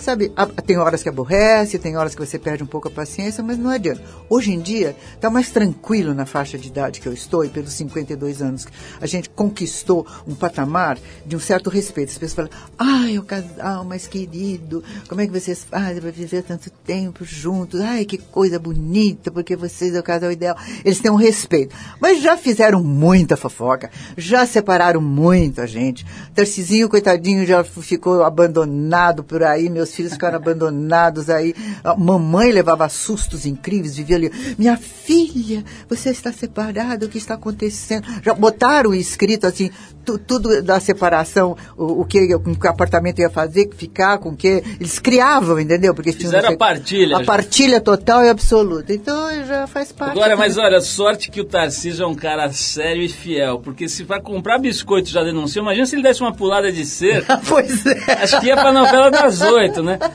[0.00, 0.32] sabe,
[0.66, 3.70] tem horas que aborrece, tem horas que você perde um pouco a paciência, mas não
[3.70, 4.02] adianta.
[4.28, 7.72] Hoje em dia, está mais tranquilo na faixa de idade que eu estou, e pelos
[7.72, 8.66] 52 anos,
[9.00, 12.10] a gente conquistou um patamar de um certo respeito.
[12.10, 16.42] As pessoas falam, ai, o casal mais querido, como é que vocês fazem para viver
[16.42, 17.80] tanto tempo juntos?
[17.80, 20.56] Ai, que coisa bonita, porque vocês é o casal ideal.
[20.84, 21.74] Eles têm um respeito.
[22.00, 26.06] Mas já fizeram muita fofoca, já separaram muito a gente.
[26.34, 31.54] Tarcisinho, coitadinho, já ficou abandonado por aí, meus filhos ficaram abandonados aí.
[31.84, 34.32] A mamãe levava sustos incríveis, vivia ali.
[34.58, 38.06] Minha filha, você está separado, o que está acontecendo?
[38.22, 39.70] Já botaram escrito assim,
[40.04, 44.36] tu- tudo da separação, o, o que, com que o apartamento ia fazer, ficar, com
[44.36, 44.62] que.
[44.78, 45.94] Eles criavam, entendeu?
[45.94, 48.92] Porque tinham Fizeram sei- a partilha A partilha total e absoluta.
[48.92, 50.12] Então já faz parte.
[50.12, 54.04] Agora, mas olha, sorte que o Tarcísio é um cara sério e fiel, porque se
[54.04, 57.38] vai comprar biscoito já denunciou, imagina se ele desse uma pulada de cerca.
[57.48, 58.12] pois é.
[58.22, 59.98] Acho que ia pra novela das oito, né?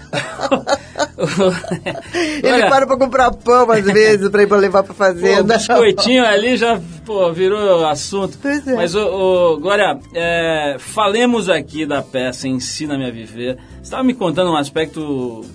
[2.44, 5.08] Ele Olha, para pra comprar pão às vezes, pra ir pra levar pra Pô, o
[5.08, 5.58] fazenda.
[5.58, 8.38] biscoitinho ali já pô, virou assunto.
[8.46, 8.74] É.
[8.74, 13.56] Mas, ô, Glória, é, falemos aqui da peça Ensina-me a Viver.
[13.56, 15.46] Você estava me contando um aspecto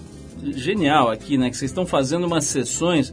[0.42, 1.50] genial aqui, né?
[1.50, 3.12] Que vocês estão fazendo umas sessões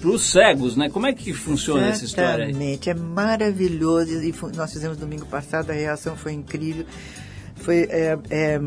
[0.00, 0.88] para os cegos, né?
[0.88, 2.44] Como é que funciona essa história?
[2.44, 4.12] Exatamente, é maravilhoso.
[4.12, 6.84] E nós fizemos domingo passado, a reação foi incrível.
[7.56, 8.60] Foi é, é,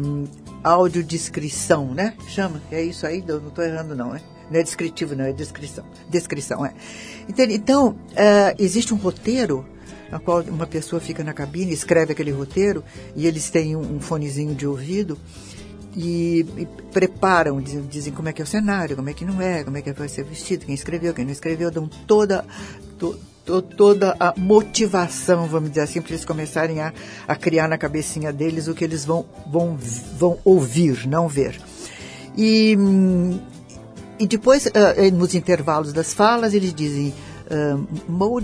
[0.63, 2.13] audiodescrição, né?
[2.27, 4.21] Chama, é isso aí, eu não estou errando não, né?
[4.49, 5.85] Não é descritivo, não, é descrição.
[6.09, 6.73] Descrição, é.
[7.27, 9.65] Então, então é, existe um roteiro
[10.11, 12.83] na qual uma pessoa fica na cabine, escreve aquele roteiro,
[13.15, 15.17] e eles têm um, um fonezinho de ouvido,
[15.95, 19.41] e, e preparam, dizem, dizem como é que é o cenário, como é que não
[19.41, 22.45] é, como é que vai ser vestido, quem escreveu, quem não escreveu, dão toda,
[22.99, 26.93] to- to- toda a motivação, vamos dizer assim, para eles começarem a,
[27.27, 29.77] a criar na cabecinha deles o que eles vão, vão,
[30.17, 31.59] vão ouvir, não ver.
[32.37, 32.77] E,
[34.19, 37.13] e depois, eh, nos intervalos das falas, eles dizem.
[37.51, 37.85] Uh,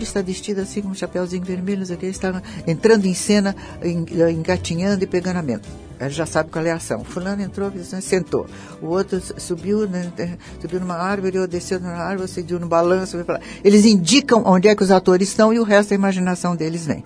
[0.04, 5.02] está vestido assim com um chapéuzinho vermelho, não sei está entrando em cena, en- engatinhando
[5.02, 5.87] e pegando a menta.
[6.00, 7.04] Ele já sabe qual é a ação.
[7.04, 8.46] Fulano entrou, né, sentou.
[8.82, 13.18] O outro subiu, né, eh, subiu numa árvore, ou desceu numa árvore, seguiu no balanço.
[13.64, 17.04] Eles indicam onde é que os atores estão e o resto da imaginação deles vem.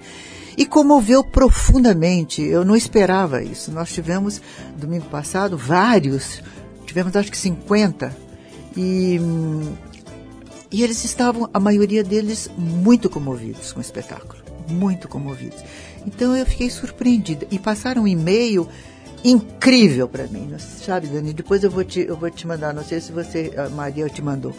[0.58, 2.42] E comoveu profundamente.
[2.42, 3.72] Eu não esperava isso.
[3.72, 4.42] Nós tivemos,
[4.78, 6.44] domingo passado, vários.
[6.86, 8.16] Tivemos acho que 50.
[8.76, 9.20] E,
[10.70, 14.42] e eles estavam, a maioria deles, muito comovidos com o espetáculo.
[14.68, 15.64] Muito comovidos.
[16.06, 17.48] Então eu fiquei surpreendida.
[17.52, 18.68] E passaram um e-mail
[19.24, 20.54] incrível para mim.
[20.58, 21.34] Sabe, Dani?
[21.34, 22.74] Depois eu vou, te, eu vou te mandar.
[22.74, 24.54] Não sei se você, a Maria, te mandou.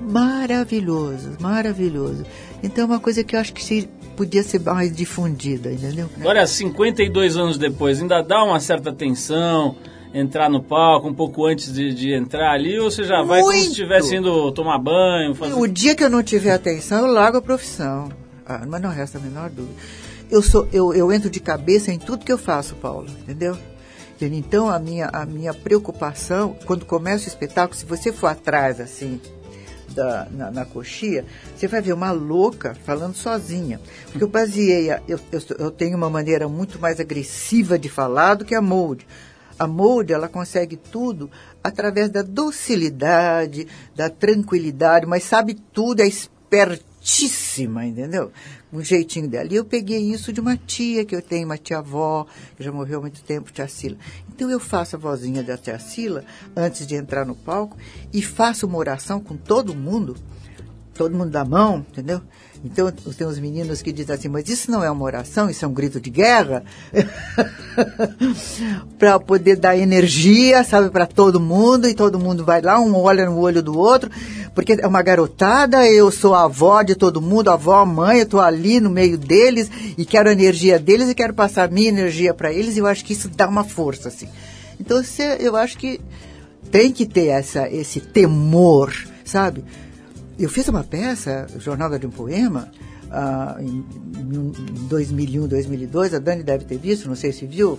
[0.00, 2.24] Maravilhoso, maravilhoso.
[2.62, 6.08] Então é uma coisa que eu acho que se, podia ser mais difundida, entendeu?
[6.18, 9.76] Agora, 52 anos depois, ainda dá uma certa tensão
[10.12, 13.52] entrar no palco um pouco antes de, de entrar ali, ou você já vai como
[13.52, 13.70] se Muito.
[13.70, 15.54] estivesse indo tomar banho, fazer...
[15.54, 18.10] O dia que eu não tiver atenção, eu largo a profissão.
[18.44, 19.74] Ah, mas não resta a menor dúvida.
[20.30, 23.56] Eu, sou, eu, eu entro de cabeça em tudo que eu faço, Paulo, entendeu?
[24.22, 29.18] Então, a minha, a minha preocupação, quando começa o espetáculo, se você for atrás, assim,
[29.94, 31.24] da, na, na coxia,
[31.56, 33.80] você vai ver uma louca falando sozinha.
[34.10, 38.34] Porque eu baseei, a- eu, eu, eu tenho uma maneira muito mais agressiva de falar
[38.34, 39.06] do que a Mold.
[39.58, 41.30] A Mold, ela consegue tudo
[41.64, 43.66] através da docilidade,
[43.96, 46.06] da tranquilidade, mas sabe tudo, é
[47.00, 48.30] espertíssima, entendeu?
[48.72, 49.48] Um jeitinho dela.
[49.50, 52.98] E eu peguei isso de uma tia que eu tenho, uma tia-avó, que já morreu
[52.98, 53.96] há muito tempo, tia Sila.
[54.28, 57.76] Então eu faço a vozinha da tia Sila antes de entrar no palco
[58.12, 60.16] e faço uma oração com todo mundo,
[61.00, 62.20] todo mundo da mão, entendeu?
[62.62, 65.68] Então tem uns meninos que dizem assim, mas isso não é uma oração, isso é
[65.68, 66.62] um grito de guerra,
[68.98, 73.24] para poder dar energia, sabe, para todo mundo e todo mundo vai lá, um olha
[73.24, 74.10] no olho do outro,
[74.54, 78.18] porque é uma garotada, eu sou a avó de todo mundo, a avó, a mãe,
[78.18, 81.72] eu estou ali no meio deles e quero a energia deles e quero passar a
[81.72, 84.28] minha energia para eles e eu acho que isso dá uma força, assim.
[84.78, 85.00] Então
[85.38, 85.98] eu acho que
[86.70, 88.92] tem que ter essa, esse temor,
[89.24, 89.64] sabe?
[90.40, 92.68] Eu fiz uma peça, Jornada de um Poema,
[93.10, 93.84] ah, em,
[94.18, 94.52] em
[94.88, 97.78] 2001, 2002, a Dani deve ter visto, não sei se viu,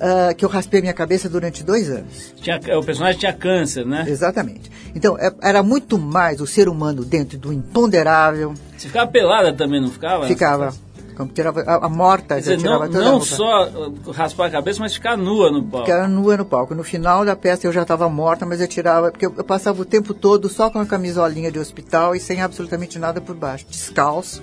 [0.00, 2.34] ah, que eu raspei minha cabeça durante dois anos.
[2.40, 4.04] Tinha, o personagem tinha câncer, né?
[4.08, 4.70] Exatamente.
[4.94, 9.80] Então, é- era muito mais o ser humano dentro do imponderável, Você ficava pelada também,
[9.80, 10.26] não ficava?
[10.26, 10.74] ficava,
[11.20, 13.26] como tirava, a, a morta, Quer dizer, tirava não, toda a não roupa.
[13.26, 15.86] só uh, raspar a cabeça, mas ficar nua no palco.
[15.86, 16.74] Ficava nua no palco.
[16.74, 19.82] No final da peça eu já estava morta, mas eu tirava, porque eu, eu passava
[19.82, 23.66] o tempo todo só com a camisolinha de hospital e sem absolutamente nada por baixo,
[23.68, 24.40] descalço,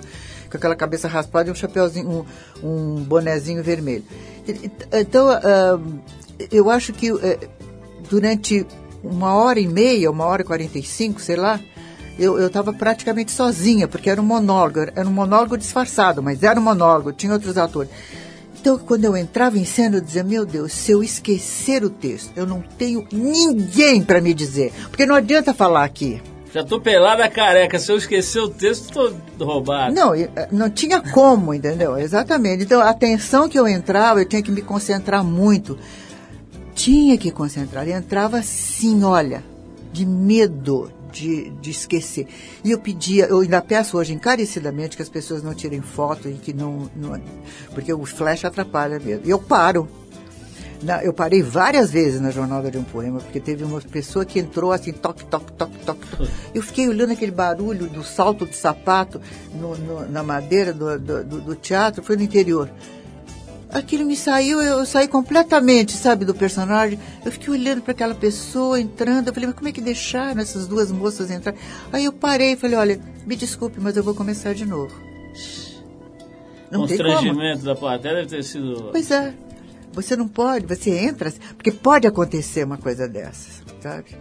[0.50, 2.24] com aquela cabeça raspada e um chapeuzinho,
[2.62, 4.04] um, um bonezinho vermelho.
[4.92, 5.78] Então, ah,
[6.50, 7.38] eu acho que eh,
[8.08, 8.66] durante
[9.02, 11.60] uma hora e meia, uma hora e quarenta e cinco, sei lá,
[12.18, 16.62] eu estava praticamente sozinha, porque era um monólogo, era um monólogo disfarçado, mas era um
[16.62, 17.90] monólogo, tinha outros atores.
[18.60, 22.32] Então, quando eu entrava em cena, eu dizia, meu Deus, se eu esquecer o texto,
[22.34, 24.72] eu não tenho ninguém para me dizer.
[24.90, 26.20] Porque não adianta falar aqui.
[26.52, 27.78] Já tô pelada careca.
[27.78, 29.94] Se eu esquecer o texto, tô roubado.
[29.94, 31.96] Não, eh, não tinha como, entendeu?
[31.98, 32.64] Exatamente.
[32.64, 35.78] Então, a atenção que eu entrava, eu tinha que me concentrar muito.
[36.74, 37.86] Tinha que concentrar.
[37.86, 39.44] E entrava assim, olha,
[39.92, 42.26] de medo de, de esquecer.
[42.64, 46.34] E eu pedia, eu ainda peço hoje encarecidamente que as pessoas não tirem foto e
[46.34, 46.88] que não.
[46.94, 47.20] não
[47.74, 49.26] porque o flash atrapalha mesmo.
[49.26, 49.88] E eu paro.
[50.80, 54.38] Na- eu parei várias vezes na jornada de um poema, porque teve uma pessoa que
[54.38, 56.06] entrou assim, toque, toque, toque, toque.
[56.16, 56.30] toque.
[56.54, 59.20] Eu fiquei olhando aquele barulho do salto de sapato
[59.56, 62.70] no- no- na madeira do, do- do- teatro, foi no interior.
[63.70, 66.98] Aquilo me saiu, eu saí completamente, sabe, do personagem.
[67.24, 70.66] Eu fiquei olhando para aquela pessoa entrando, eu falei, mas como é que deixaram essas
[70.66, 71.54] duas moças entrar?
[71.92, 74.94] Aí eu parei e falei, olha, me desculpe, mas eu vou começar de novo.
[76.70, 76.80] Não.
[76.80, 78.88] Constrangimento da plateia deve ter sido.
[78.90, 79.34] Pois é.
[79.92, 84.16] Você não pode, você entra, porque pode acontecer uma coisa dessas, sabe?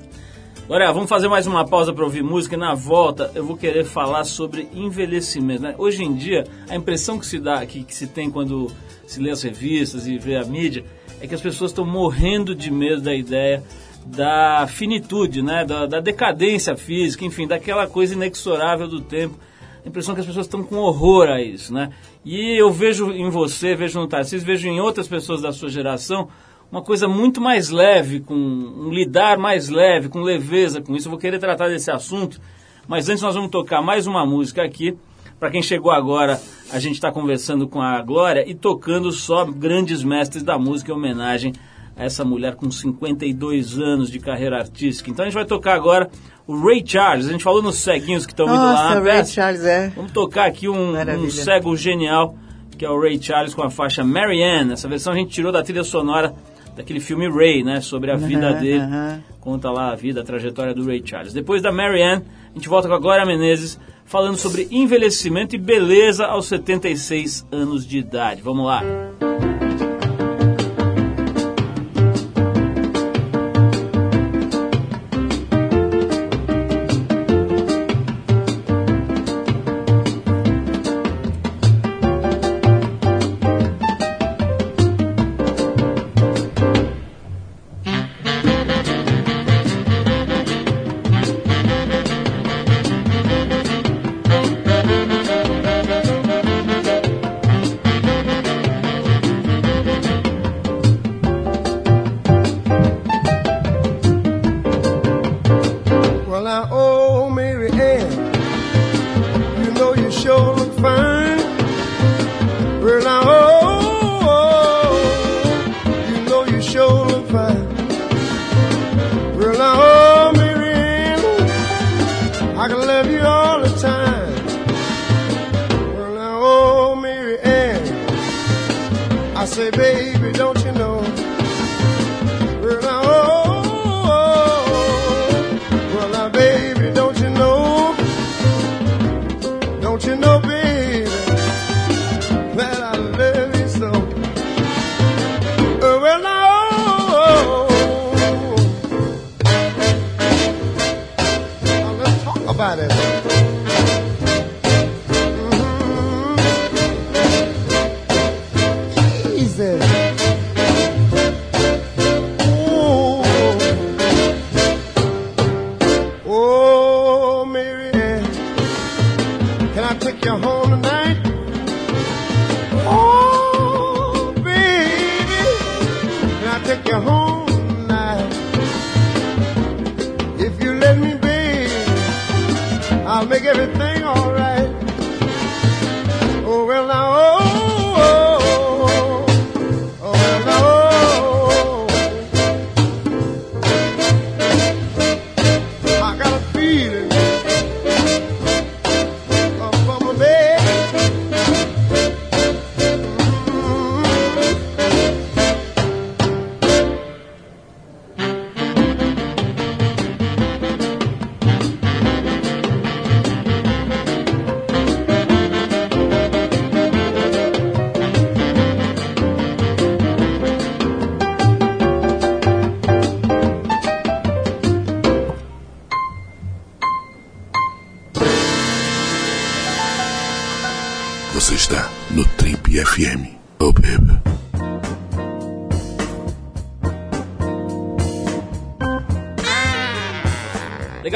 [0.64, 3.86] Agora, vamos fazer mais uma pausa para ouvir música e na volta eu vou querer
[3.86, 5.62] falar sobre envelhecimento.
[5.62, 5.76] né?
[5.78, 8.70] Hoje em dia, a impressão que se dá, que, que se tem quando
[9.08, 10.86] se lê as revistas e vê a mídia,
[11.20, 13.64] é que as pessoas estão morrendo de medo da ideia
[14.06, 15.66] da finitude, né?
[15.66, 19.36] da, da decadência física, enfim, daquela coisa inexorável do tempo.
[19.84, 21.92] A impressão que as pessoas estão com horror a isso, né?
[22.24, 26.28] E eu vejo em você, vejo no Tarcísio, vejo em outras pessoas da sua geração
[26.70, 31.08] uma coisa muito mais leve, com um lidar mais leve, com leveza com isso.
[31.08, 32.42] Eu vou querer tratar desse assunto,
[32.86, 34.98] mas antes nós vamos tocar mais uma música aqui.
[35.40, 36.40] Para quem chegou agora,
[36.72, 40.96] a gente está conversando com a Glória e tocando só grandes mestres da música em
[40.96, 41.54] homenagem
[41.96, 45.10] a essa mulher com 52 anos de carreira artística.
[45.10, 46.10] Então a gente vai tocar agora
[46.48, 47.28] o Ray Charles.
[47.28, 49.34] A gente falou nos ceguinhos que estão indo lá Nossa, na Ray peça.
[49.34, 49.90] Charles é.
[49.96, 52.36] Vamos tocar aqui um, um cego genial,
[52.78, 54.74] que é o Ray Charles com a faixa Marianne.
[54.74, 56.34] Essa versão a gente tirou da trilha sonora
[56.76, 57.82] daquele filme Ray, né?
[57.82, 58.80] Sobre a vida Aham, dele.
[58.80, 59.24] aham.
[59.40, 61.34] Conta lá a vida, a trajetória do Ray Charles.
[61.34, 62.24] Depois da Marianne,
[62.58, 67.86] a gente volta com a Glória Menezes, falando sobre envelhecimento e beleza aos 76 anos
[67.86, 68.42] de idade.
[68.42, 68.82] Vamos lá.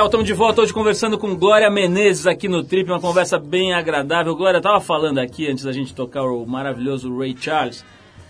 [0.01, 3.71] Legal, estamos de volta hoje conversando com Glória Menezes aqui no Trip, uma conversa bem
[3.71, 4.35] agradável.
[4.35, 7.85] Glória, estava falando aqui, antes da gente tocar o maravilhoso Ray Charles,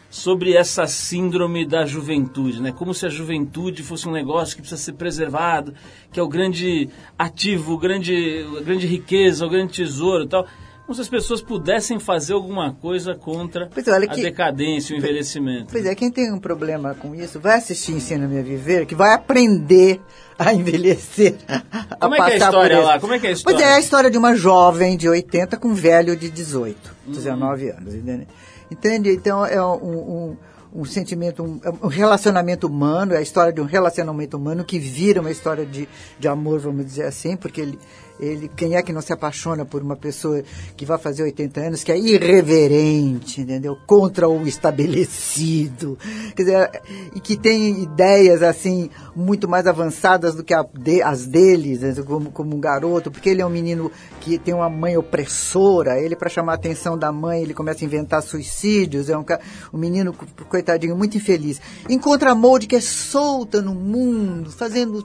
[0.10, 2.74] sobre essa síndrome da juventude, né?
[2.74, 5.74] Como se a juventude fosse um negócio que precisa ser preservado,
[6.12, 10.46] que é o grande ativo, o grande, a grande riqueza, o grande tesouro e tal.
[10.86, 15.68] Como se as pessoas pudessem fazer alguma coisa contra é, a que- decadência, o envelhecimento.
[15.72, 19.14] Pois é, quem tem um problema com isso, vai assistir Ensina-me a Viver, que vai
[19.14, 20.02] aprender
[20.38, 21.36] a envelhecer.
[21.48, 23.00] a Como é que é a história lá?
[23.00, 23.58] Como é que é a história?
[23.60, 27.14] Pois é, a história de uma jovem de 80 com um velho de 18, Uhum.
[27.14, 28.28] 19 anos, entende?
[28.70, 29.12] Entende?
[29.12, 30.38] Então é um, um,
[30.82, 35.20] um sentimento, um, um relacionamento humano, é a história de um relacionamento humano que vira
[35.22, 35.88] uma história de,
[36.20, 37.80] de amor, vamos dizer assim, porque ele,
[38.22, 40.44] ele, quem é que não se apaixona por uma pessoa
[40.78, 43.76] que vai fazer 80 anos, que é irreverente, entendeu?
[43.88, 45.98] Contra o estabelecido,
[46.36, 46.82] quer dizer,
[47.16, 52.32] e que tem ideias assim muito mais avançadas do que de- as deles, né, como,
[52.32, 56.30] como um garoto, porque ele é um menino que tem uma mãe opressora, ele para
[56.30, 59.26] chamar a atenção da mãe, ele começa a inventar suicídios, é um,
[59.74, 61.60] um menino co- coitadinho muito infeliz.
[61.90, 65.02] Encontra a Molde que é solta no mundo, fazendo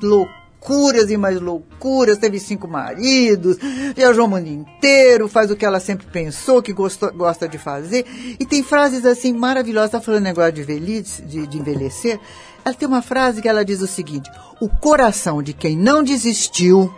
[0.67, 3.57] loucuras e mais loucuras, teve cinco maridos,
[3.95, 8.05] viajou o mundo inteiro, faz o que ela sempre pensou, que gostou, gosta de fazer.
[8.39, 12.19] E tem frases assim maravilhosas, tá falando negócio de velhice, de, de envelhecer.
[12.65, 14.29] Ela tem uma frase que ela diz o seguinte:
[14.61, 16.93] o coração de quem não desistiu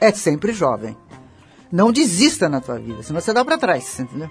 [0.00, 0.96] é sempre jovem.
[1.70, 4.28] Não desista na tua vida, senão você dá para trás, entendeu?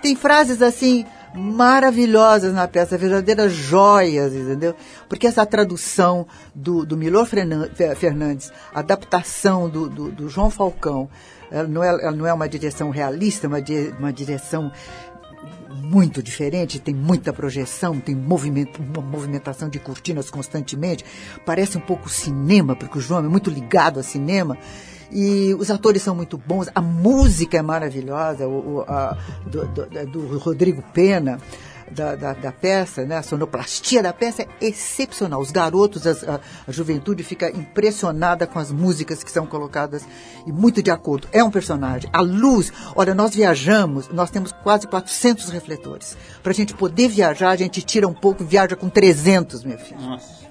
[0.00, 4.74] Tem frases assim maravilhosas na peça, verdadeiras joias, entendeu?
[5.08, 11.08] Porque essa tradução do, do Milor Fernan- Fe- Fernandes, adaptação do, do, do João Falcão,
[11.50, 14.70] ela não, é, ela não é uma direção realista, é uma, di- uma direção
[15.70, 21.04] muito diferente, tem muita projeção, tem movimento, uma movimentação de cortinas constantemente.
[21.46, 24.58] Parece um pouco cinema, porque o João é muito ligado a cinema.
[25.10, 30.06] E os atores são muito bons, a música é maravilhosa, o, o- a- do, do-
[30.06, 31.40] do Rodrigo Pena,
[31.90, 33.16] da, da, da peça, né?
[33.16, 35.40] a sonoplastia da peça é excepcional.
[35.40, 40.02] Os garotos, as- a, a juventude fica impressionada com as músicas que são colocadas
[40.46, 41.26] e muito de acordo.
[41.32, 42.10] É um personagem.
[42.12, 46.14] A luz, olha, nós viajamos, nós temos quase 400 refletores.
[46.42, 49.78] Para a gente poder viajar, a gente tira um pouco e viaja com 300, meu
[49.78, 49.98] filho.
[50.02, 50.47] Nossa.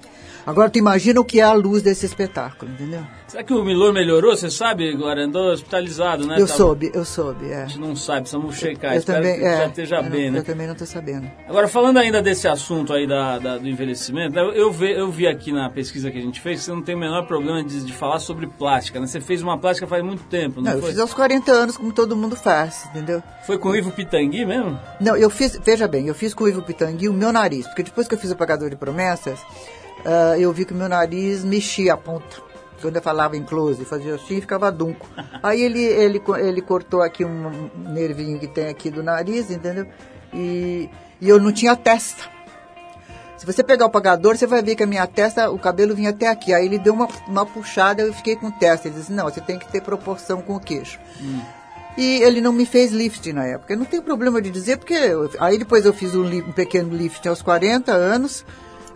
[0.48, 3.02] Agora, tu imagina o que é a luz desse espetáculo, entendeu?
[3.26, 4.34] Será que o Milor melhorou?
[4.34, 6.36] Você sabe, agora andou hospitalizado, né?
[6.40, 7.64] eu Tava- soube, eu soube, é.
[7.64, 8.94] A gente não sabe, precisamos checar.
[8.94, 10.38] eu Espero também, que é, já esteja eu não- bem, né?
[10.38, 11.30] Eu também não estou sabendo.
[11.46, 15.26] Agora, falando ainda desse assunto aí da, da- do envelhecimento, eu, eu, ve- eu vi
[15.26, 17.84] aqui na pesquisa que a gente fez que você não tem o menor problema de,
[17.84, 19.06] de falar sobre plástica, né?
[19.06, 20.90] Você fez uma plástica faz muito tempo, não, Não, eu foi?
[20.92, 23.22] fiz aos 40 anos, como todo mundo faz, entendeu?
[23.46, 24.80] Foi com o Ivo Pitangui mesmo?
[24.98, 27.82] Não, eu fiz, veja bem, eu fiz com o Ivo Pitangui o meu nariz, porque
[27.82, 29.38] depois que eu fiz o Pagador de Promessas,
[30.04, 32.48] ah, eu vi que meu nariz mexia a ponta.
[32.80, 35.08] Quando eu falava em close, fazia assim, ficava dunco.
[35.42, 39.86] Aí ele, ele, ele cortou aqui um nervinho que tem aqui do nariz, entendeu?
[40.32, 40.88] E,
[41.20, 42.22] e eu não tinha testa.
[43.36, 46.10] Se você pegar o pagador, você vai ver que a minha testa, o cabelo vinha
[46.10, 46.52] até aqui.
[46.52, 48.88] Aí ele deu uma, uma puxada, eu fiquei com testa.
[48.88, 50.98] Ele disse, não, você tem que ter proporção com o queixo.
[51.96, 53.72] E ele não me fez lift na época.
[53.72, 56.94] Eu não tenho problema de dizer, porque eu- aí depois eu fiz um, um pequeno
[56.96, 58.44] lift aos 40 anos.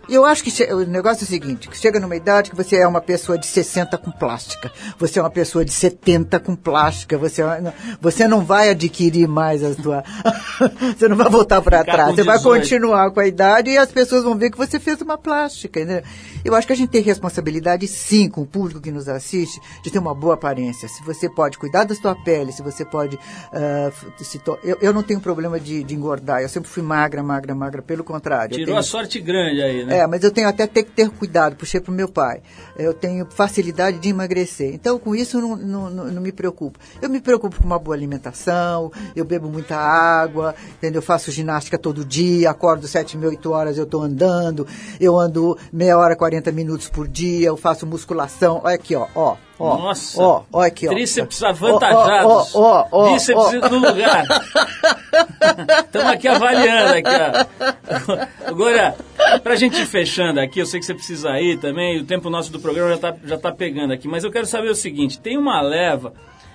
[0.09, 2.87] Eu acho que o negócio é o seguinte, que chega numa idade que você é
[2.87, 7.43] uma pessoa de 60 com plástica, você é uma pessoa de 70 com plástica, você,
[7.43, 10.03] é você não vai adquirir mais a sua...
[10.97, 12.61] você não vai voltar para trás, você vai 18.
[12.61, 15.85] continuar com a idade e as pessoas vão ver que você fez uma plástica.
[15.85, 16.03] Né?
[16.45, 19.91] Eu acho que a gente tem responsabilidade, sim, com o público que nos assiste, de
[19.91, 20.89] ter uma boa aparência.
[20.89, 23.19] Se você pode cuidar da sua pele, se você pode.
[23.53, 27.23] f- se to- eu, eu não tenho problema de, de engordar, eu sempre fui magra,
[27.23, 28.51] magra, magra, pelo contrário.
[28.55, 29.92] Tirou tenho- a sorte grande aí, né?
[29.93, 32.41] É, mas eu tenho até ter que ter cuidado, puxei pro meu pai.
[32.77, 34.75] Eu tenho facilidade de emagrecer.
[34.75, 36.79] Então, com isso, não, não, não, me preocupo.
[37.01, 40.99] Eu me preocupo com uma boa alimentação, eu bebo muita água, entendeu?
[40.99, 44.67] Eu faço ginástica todo dia, acordo sete, mil, oito horas, eu estou andando,
[45.01, 48.61] eu ando meia hora, 40 minutos por dia, eu faço musculação.
[48.65, 49.37] Olha aqui, ó, ó.
[49.63, 50.21] Ó, Nossa.
[50.21, 50.91] ó, ó aqui, ó.
[50.91, 52.53] Tríceps avantajados.
[52.53, 54.27] Ó, ó, ó, Bíceps no lugar.
[55.87, 58.49] Estamos aqui avaliando aqui, ó.
[58.51, 58.97] Agora,
[59.41, 62.51] pra gente ir fechando aqui, eu sei que você precisa ir também, o tempo nosso
[62.51, 65.39] do programa já tá, já tá pegando aqui, mas eu quero saber o seguinte, tem
[65.39, 66.13] uma leva,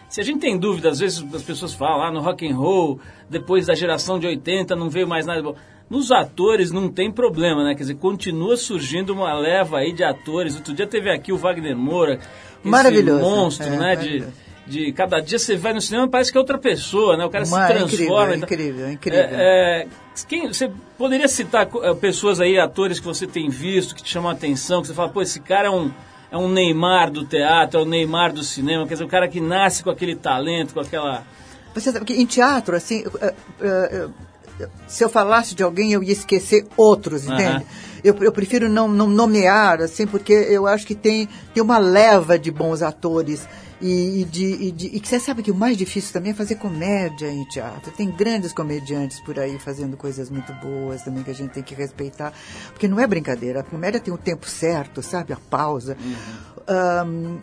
[0.09, 2.99] se a gente tem dúvida, às vezes as pessoas falam, ah, no rock and roll,
[3.29, 5.55] depois da geração de 80 não veio mais nada bom.
[5.89, 7.73] Nos atores não tem problema, né?
[7.73, 10.55] Quer dizer, continua surgindo uma leva aí de atores.
[10.55, 12.19] Outro dia teve aqui o Wagner Moura,
[12.63, 13.21] Maravilhoso.
[13.21, 13.75] monstro, É, né?
[13.77, 14.33] De, maravilhoso.
[14.67, 17.25] de cada dia você vai no cinema parece que é outra pessoa, né?
[17.25, 18.35] O cara Uma- se é transforma.
[18.35, 18.43] incrível, é e tal.
[18.49, 19.19] incrível, é incrível.
[19.21, 19.87] É, é,
[20.27, 24.29] quem, você poderia citar eh, pessoas aí, atores que você tem visto, que te chamam
[24.31, 25.91] a atenção, que você fala, pô, esse cara é um,
[26.31, 29.39] é um Neymar do teatro, é o Neymar do cinema, quer dizer, o cara que
[29.39, 31.23] nasce com aquele talento, com aquela...
[31.75, 34.07] Você sabe que em teatro, assim, eh, eh,
[34.87, 37.65] se eu falasse de alguém, eu ia esquecer outros, entende?
[38.03, 42.37] Eu, eu prefiro não, não nomear, assim, porque eu acho que tem, tem uma leva
[42.39, 43.47] de bons atores.
[43.79, 46.33] E, e de, e, de- e que você sabe que o mais difícil também é
[46.33, 47.91] fazer comédia em teatro.
[47.91, 51.75] Tem grandes comediantes por aí fazendo coisas muito boas também que a gente tem que
[51.75, 52.33] respeitar.
[52.73, 53.59] Porque não é brincadeira.
[53.59, 55.31] A comédia tem o tempo certo, sabe?
[55.31, 55.95] A pausa.
[56.67, 57.37] Ahn,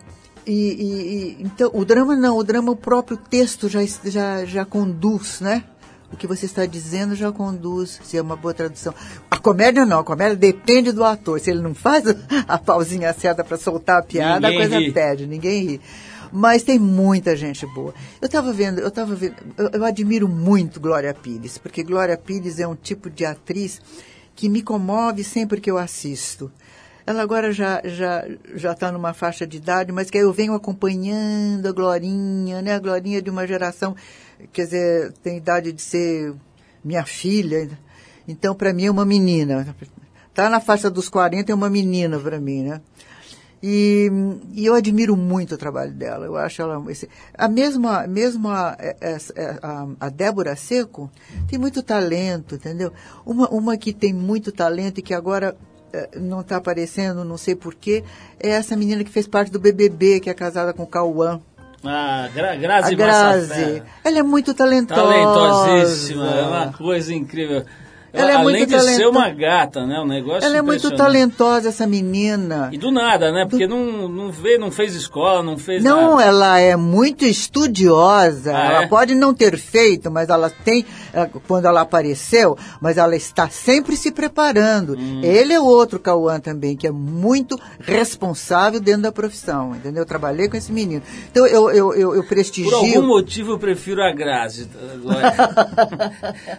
[0.45, 4.65] e, e- e- então, o drama não, o drama, o próprio texto já, já, já
[4.65, 5.63] conduz, né?
[6.11, 8.93] O que você está dizendo já conduz, se é uma boa tradução.
[9.29, 11.39] A comédia não, a comédia depende do ator.
[11.39, 12.03] Se ele não faz
[12.47, 14.91] a pausinha certa para soltar a piada, Ninguém a coisa ri.
[14.91, 15.81] perde, ninguém ri.
[16.31, 17.93] Mas tem muita gente boa.
[18.21, 22.59] Eu estava vendo, eu estava vendo, eu, eu admiro muito Glória Pires, porque Glória Pires
[22.59, 23.81] é um tipo de atriz
[24.35, 26.51] que me comove sempre que eu assisto.
[27.07, 28.25] Ela agora já já
[28.55, 32.73] já está numa faixa de idade, mas que eu venho acompanhando a Glorinha, né?
[32.73, 33.95] A Glorinha de uma geração,
[34.51, 36.33] quer dizer, tem idade de ser
[36.83, 37.69] minha filha.
[38.27, 39.75] Então, para mim é uma menina.
[40.33, 42.81] Tá na faixa dos 40 é uma menina para mim, né?
[43.63, 44.11] E,
[44.53, 46.25] e eu admiro muito o trabalho dela.
[46.25, 51.09] Eu acho ela esse- a mesma mesmo a, essa- a, a Débora Seco
[51.47, 52.91] tem muito talento, entendeu?
[53.25, 55.55] Uma uma que tem muito talento e que agora
[56.19, 58.03] não está aparecendo, não sei porquê,
[58.39, 61.39] é essa menina que fez parte do BBB, que é casada com o Cauã.
[61.87, 63.47] A Gra Grazi, A Grazi.
[63.49, 63.85] Massafera.
[64.03, 65.01] Ela é muito talentosa.
[65.01, 67.65] Talentosíssima, é uma coisa incrível.
[68.15, 69.99] Ela é Além de ser uma gata, né?
[69.99, 72.69] Um negócio Ela é muito talentosa, essa menina.
[72.71, 73.45] E do nada, né?
[73.49, 76.23] Porque não, não, veio, não fez escola, não fez Não, nada.
[76.23, 78.55] ela é muito estudiosa.
[78.55, 78.87] Ah, ela é?
[78.87, 83.97] pode não ter feito, mas ela tem, eh, quando ela apareceu, mas ela está sempre
[83.97, 84.95] se preparando.
[84.97, 85.21] Hum.
[85.23, 90.03] Ele é outro Cauã também, que é muito responsável dentro da profissão, entendeu?
[90.03, 91.01] Eu trabalhei com esse menino.
[91.31, 92.71] Então eu, eu, eu, eu prestigio.
[92.71, 94.69] Por algum motivo eu prefiro a Grazi,
[95.01, 95.33] Glória.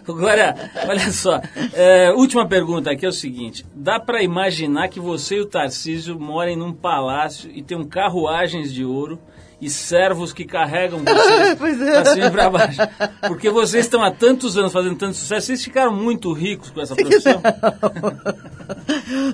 [0.05, 0.55] Glória,
[0.87, 1.41] olha só.
[1.73, 6.19] é, última pergunta aqui é o seguinte: dá pra imaginar que você e o Tarcísio
[6.19, 9.19] morem num palácio e tem um carruagens de ouro
[9.59, 12.01] e servos que carregam vocês Pois é.
[12.01, 12.79] pra cima e pra baixo?
[13.27, 16.95] Porque vocês estão há tantos anos fazendo tanto sucesso, vocês ficaram muito ricos com essa
[16.95, 17.41] profissão.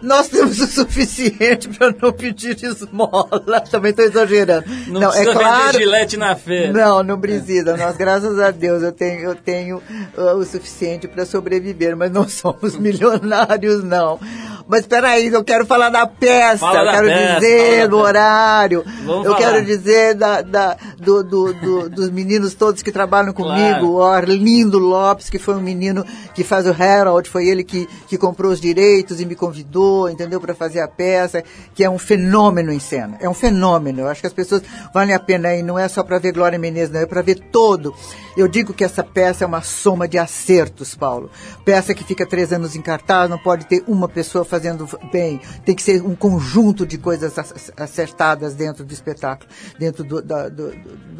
[0.01, 3.61] Nós temos o suficiente para não pedir esmola.
[3.69, 4.65] Também estou exagerando.
[4.87, 5.65] Não, é precisa claro.
[5.65, 6.71] vender gilete na feira.
[6.71, 7.75] Não, não precisa.
[7.75, 9.81] Nós, graças a Deus, eu tenho, eu tenho
[10.17, 14.19] uh, o suficiente para sobreviver, mas não somos milionários, não.
[14.67, 18.83] Mas espera aí, eu quero falar da peça, Fala eu quero peça, dizer do horário,
[19.05, 19.37] Vamos eu falar.
[19.37, 23.89] quero dizer da, da- do, do- do- dos meninos todos que trabalham comigo, Claro.
[23.91, 28.17] o Arlindo Lopes, que foi um menino que faz o Harold, foi ele que, que
[28.17, 31.43] comprou os direitos e me convidou, entendeu, para fazer a peça,
[31.75, 33.17] que é um fenômeno em cena.
[33.19, 34.01] É um fenômeno.
[34.01, 34.61] Eu acho que as pessoas
[34.93, 37.35] valem a pena ir, não é só para ver Glória Menezes, não, é para ver
[37.51, 37.93] todo.
[38.35, 41.29] Eu digo que essa peça é uma soma de acertos, Paulo.
[41.63, 45.73] Peça que fica três anos em cartaz, não pode ter uma pessoa fazendo bem, tem
[45.73, 49.49] que ser um conjunto de coisas ac- acertadas dentro do espetáculo,
[49.79, 50.71] dentro do, da- do,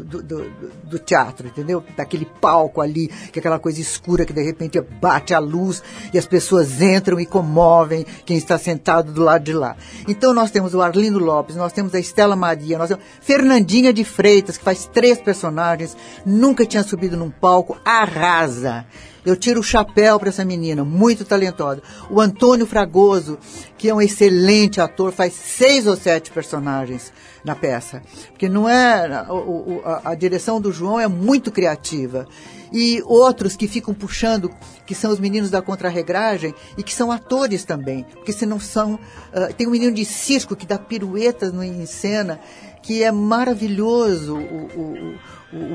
[0.03, 0.51] do- do-
[0.83, 1.83] do teatro, entendeu?
[1.97, 5.81] Daquele palco ali, que é aquela coisa escura que de repente bate a luz
[6.13, 9.75] e as pessoas entram e comovem quem está sentado do lado de lá.
[10.07, 14.03] Então nós temos o Arlindo Lopes, nós temos a Estela Maria, nós temos Fernandinha de
[14.03, 18.85] Freitas, que faz três personagens, nunca tinha subido num palco, arrasa.
[19.25, 21.81] Eu tiro o chapéu para essa menina, muito talentosa.
[22.09, 23.37] O Antônio Fragoso,
[23.77, 27.13] que é um excelente ator, faz seis ou sete personagens
[27.43, 28.01] na peça.
[28.29, 29.25] Porque não é.
[29.29, 32.27] o- a, a direção do João é muito criativa.
[32.71, 34.49] E outros que ficam puxando,
[34.85, 38.03] que são os meninos da contrarregragem e que são atores também.
[38.15, 38.99] Porque se não são.
[39.33, 42.39] ah, tem um menino de circo que dá piruetas no, em cena,
[42.81, 44.35] que é maravilhoso.
[44.35, 45.13] O, o,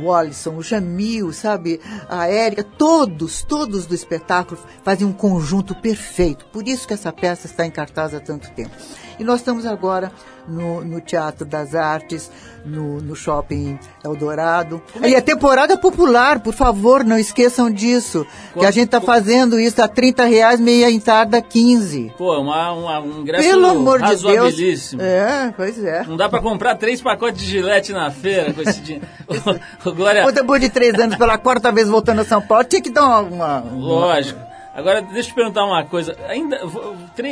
[0.03, 1.81] o, Alisson, o Jamil, sabe?
[2.09, 6.45] A Érica, todos, todos do espetáculo fazem um conjunto perfeito.
[6.47, 8.71] Por isso que essa peça está em cartaz há tanto tempo.
[9.19, 10.13] E nós estamos agora
[10.47, 12.31] no, no Teatro das Artes,
[12.65, 14.81] no, no Shopping Eldorado.
[15.05, 18.27] E é temporada popular, por favor, não esqueçam disso.
[18.55, 22.13] Que a gente está fazendo isso a 30 reais, meia entrada 15.
[22.17, 24.95] Pô, uma, uma- um ingresso Pelo amor de Deus.
[25.01, 26.05] É, pois é.
[26.05, 29.07] Não dá pra comprar três pacotes de gilete na feira com esse dinheiro.
[29.85, 32.81] Ô, Glória, Ou depois de três anos, pela quarta vez voltando a São Paulo, tinha
[32.81, 33.21] que dar uma.
[33.21, 34.48] uma- lógico.
[34.75, 36.17] Agora, deixa eu te perguntar uma coisa.
[36.29, 36.61] Ainda,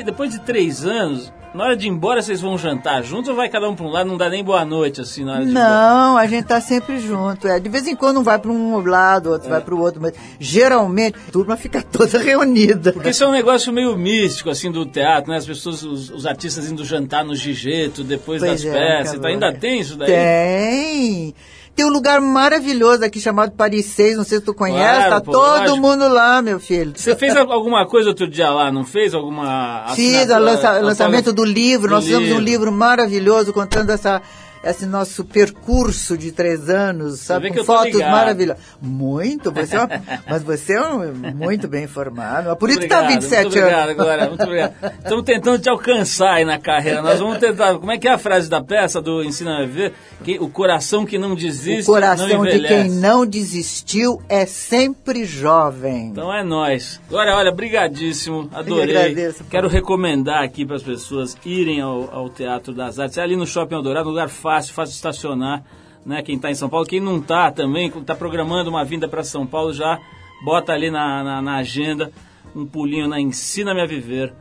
[0.04, 3.48] depois de três anos, na hora de ir embora, vocês vão jantar juntos ou vai
[3.48, 4.08] cada um pra um lado?
[4.08, 5.52] Não dá nem boa noite, assim, na hora de?
[5.52, 7.46] Não, a gente tá sempre junto.
[7.46, 7.60] É.
[7.60, 10.12] De vez em quando um vai para um lado, outro vai para o outro, mas
[10.40, 12.92] geralmente a turma fica toda reunida.
[12.92, 15.36] Porque isso é um negócio meio místico, assim, do teatro, né?
[15.38, 19.04] As pessoas, os, os artistas indo jantar no Gigeto depois Pois das é, peças.
[19.04, 19.52] cara, Então, ainda é.
[19.52, 20.08] tem isso daí?
[20.08, 21.34] Tem.
[21.76, 25.20] Tem um lugar maravilhoso aqui chamado Paris 6, não sei se tu conhece, Claro, tá
[25.20, 25.76] pô, todo lógico.
[25.76, 26.94] mundo lá, meu filho.
[26.96, 29.12] Você fez al- alguma coisa outro dia lá, não fez?
[29.12, 34.22] Alguma Fiz o lança- lançamento do livro, do nós fizemos um livro maravilhoso contando essa,
[34.70, 37.50] esse nosso percurso de três anos, sabe?
[37.52, 38.62] Com fotos maravilhosas.
[38.80, 39.88] Muito, você é uma-
[40.28, 42.54] mas você é um- muito bem informado.
[42.56, 43.96] Por isso que tá Obrigado, 27 muito obrigado, anos.
[43.96, 44.74] Glória, muito obrigado.
[44.98, 47.02] Estamos tentando te alcançar aí na carreira.
[47.02, 47.74] Nós vamos tentar.
[47.78, 49.92] Como é que é a frase da peça do Ensina a Viver?
[50.24, 56.08] Que, o coração que não desiste O coração de quem não desistiu é sempre jovem.
[56.08, 57.00] Então é nós.
[57.08, 58.96] Glória, olha, brigadíssimo, adorei.
[58.96, 59.44] agradeço.
[59.44, 63.16] Quero recomendar aqui para as pessoas irem ao, ao Teatro das Artes.
[63.18, 65.62] É ali no Shopping Eldorado, um lugar fácil, fácil de estacionar,
[66.04, 66.22] né?
[66.22, 69.46] Quem está em São Paulo, quem não está também, está programando uma vinda para São
[69.46, 69.98] Paulo, já
[70.44, 72.10] bota ali na, na, na agenda
[72.54, 74.32] um pulinho na Ensina-me a Viver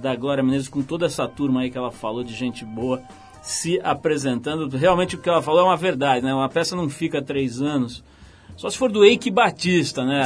[0.00, 3.02] da Glória Menezes com toda essa turma aí que ela falou de gente boa
[3.42, 4.68] se apresentando.
[4.76, 6.32] Realmente o que ela falou é uma verdade, né?
[6.32, 8.02] Uma peça não fica três anos.
[8.56, 10.22] Só se for do Eike Batista, né?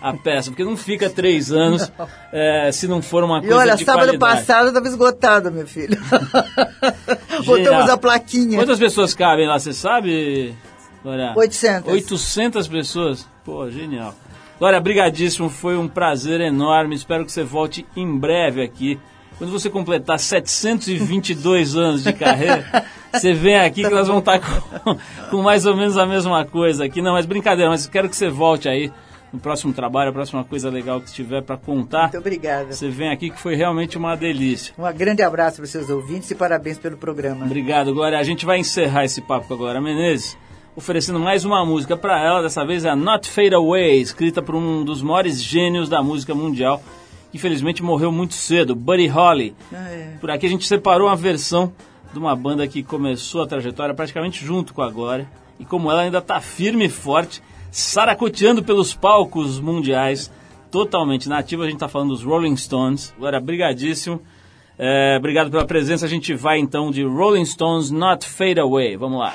[0.00, 1.92] A, a peça, porque não fica três anos
[2.32, 4.38] é, se não for uma E coisa olha, de sábado qualidade.
[4.38, 5.98] passado estava esgotada, meu filho.
[7.44, 8.58] Botamos a plaquinha.
[8.58, 10.54] Quantas pessoas cabem lá, você sabe,
[11.02, 11.32] Glória?
[11.36, 11.92] 800.
[11.92, 13.28] 800 pessoas?
[13.44, 14.14] Pô, genial.
[14.58, 16.94] Glória, brigadíssimo, foi um prazer enorme.
[16.94, 18.98] Espero que você volte em breve aqui.
[19.38, 24.96] Quando você completar 722 anos de carreira, Você vem aqui que nós vamos estar com,
[25.30, 27.02] com mais ou menos a mesma coisa aqui.
[27.02, 28.90] Não, mas brincadeira, mas quero que você volte aí
[29.32, 32.02] no próximo trabalho, a próxima coisa legal que tiver para contar.
[32.02, 32.72] Muito obrigada.
[32.72, 34.74] Você vem aqui que foi realmente uma delícia.
[34.78, 37.46] Um grande abraço para os seus ouvintes e parabéns pelo programa.
[37.46, 38.18] Obrigado, Glória.
[38.18, 40.36] A gente vai encerrar esse papo com a Glória Menezes,
[40.76, 42.42] oferecendo mais uma música para ela.
[42.42, 46.34] Dessa vez é a Not Fade Away, escrita por um dos maiores gênios da música
[46.34, 46.82] mundial.
[47.30, 49.56] que Infelizmente morreu muito cedo, Buddy Holly.
[49.72, 50.16] Ah, é.
[50.20, 51.72] Por aqui a gente separou uma versão
[52.12, 55.26] de uma banda que começou a trajetória praticamente junto com a Glória.
[55.58, 57.40] E como ela ainda está firme e forte,
[57.72, 60.30] saracoteando pelos palcos mundiais,
[60.70, 63.12] totalmente nativa, a gente está falando dos Rolling Stones.
[63.18, 64.20] Glória, brigadíssimo.
[64.78, 66.04] É, obrigado pela presença.
[66.04, 68.96] A gente vai então de Rolling Stones Not Fade Away.
[68.96, 69.34] Vamos lá.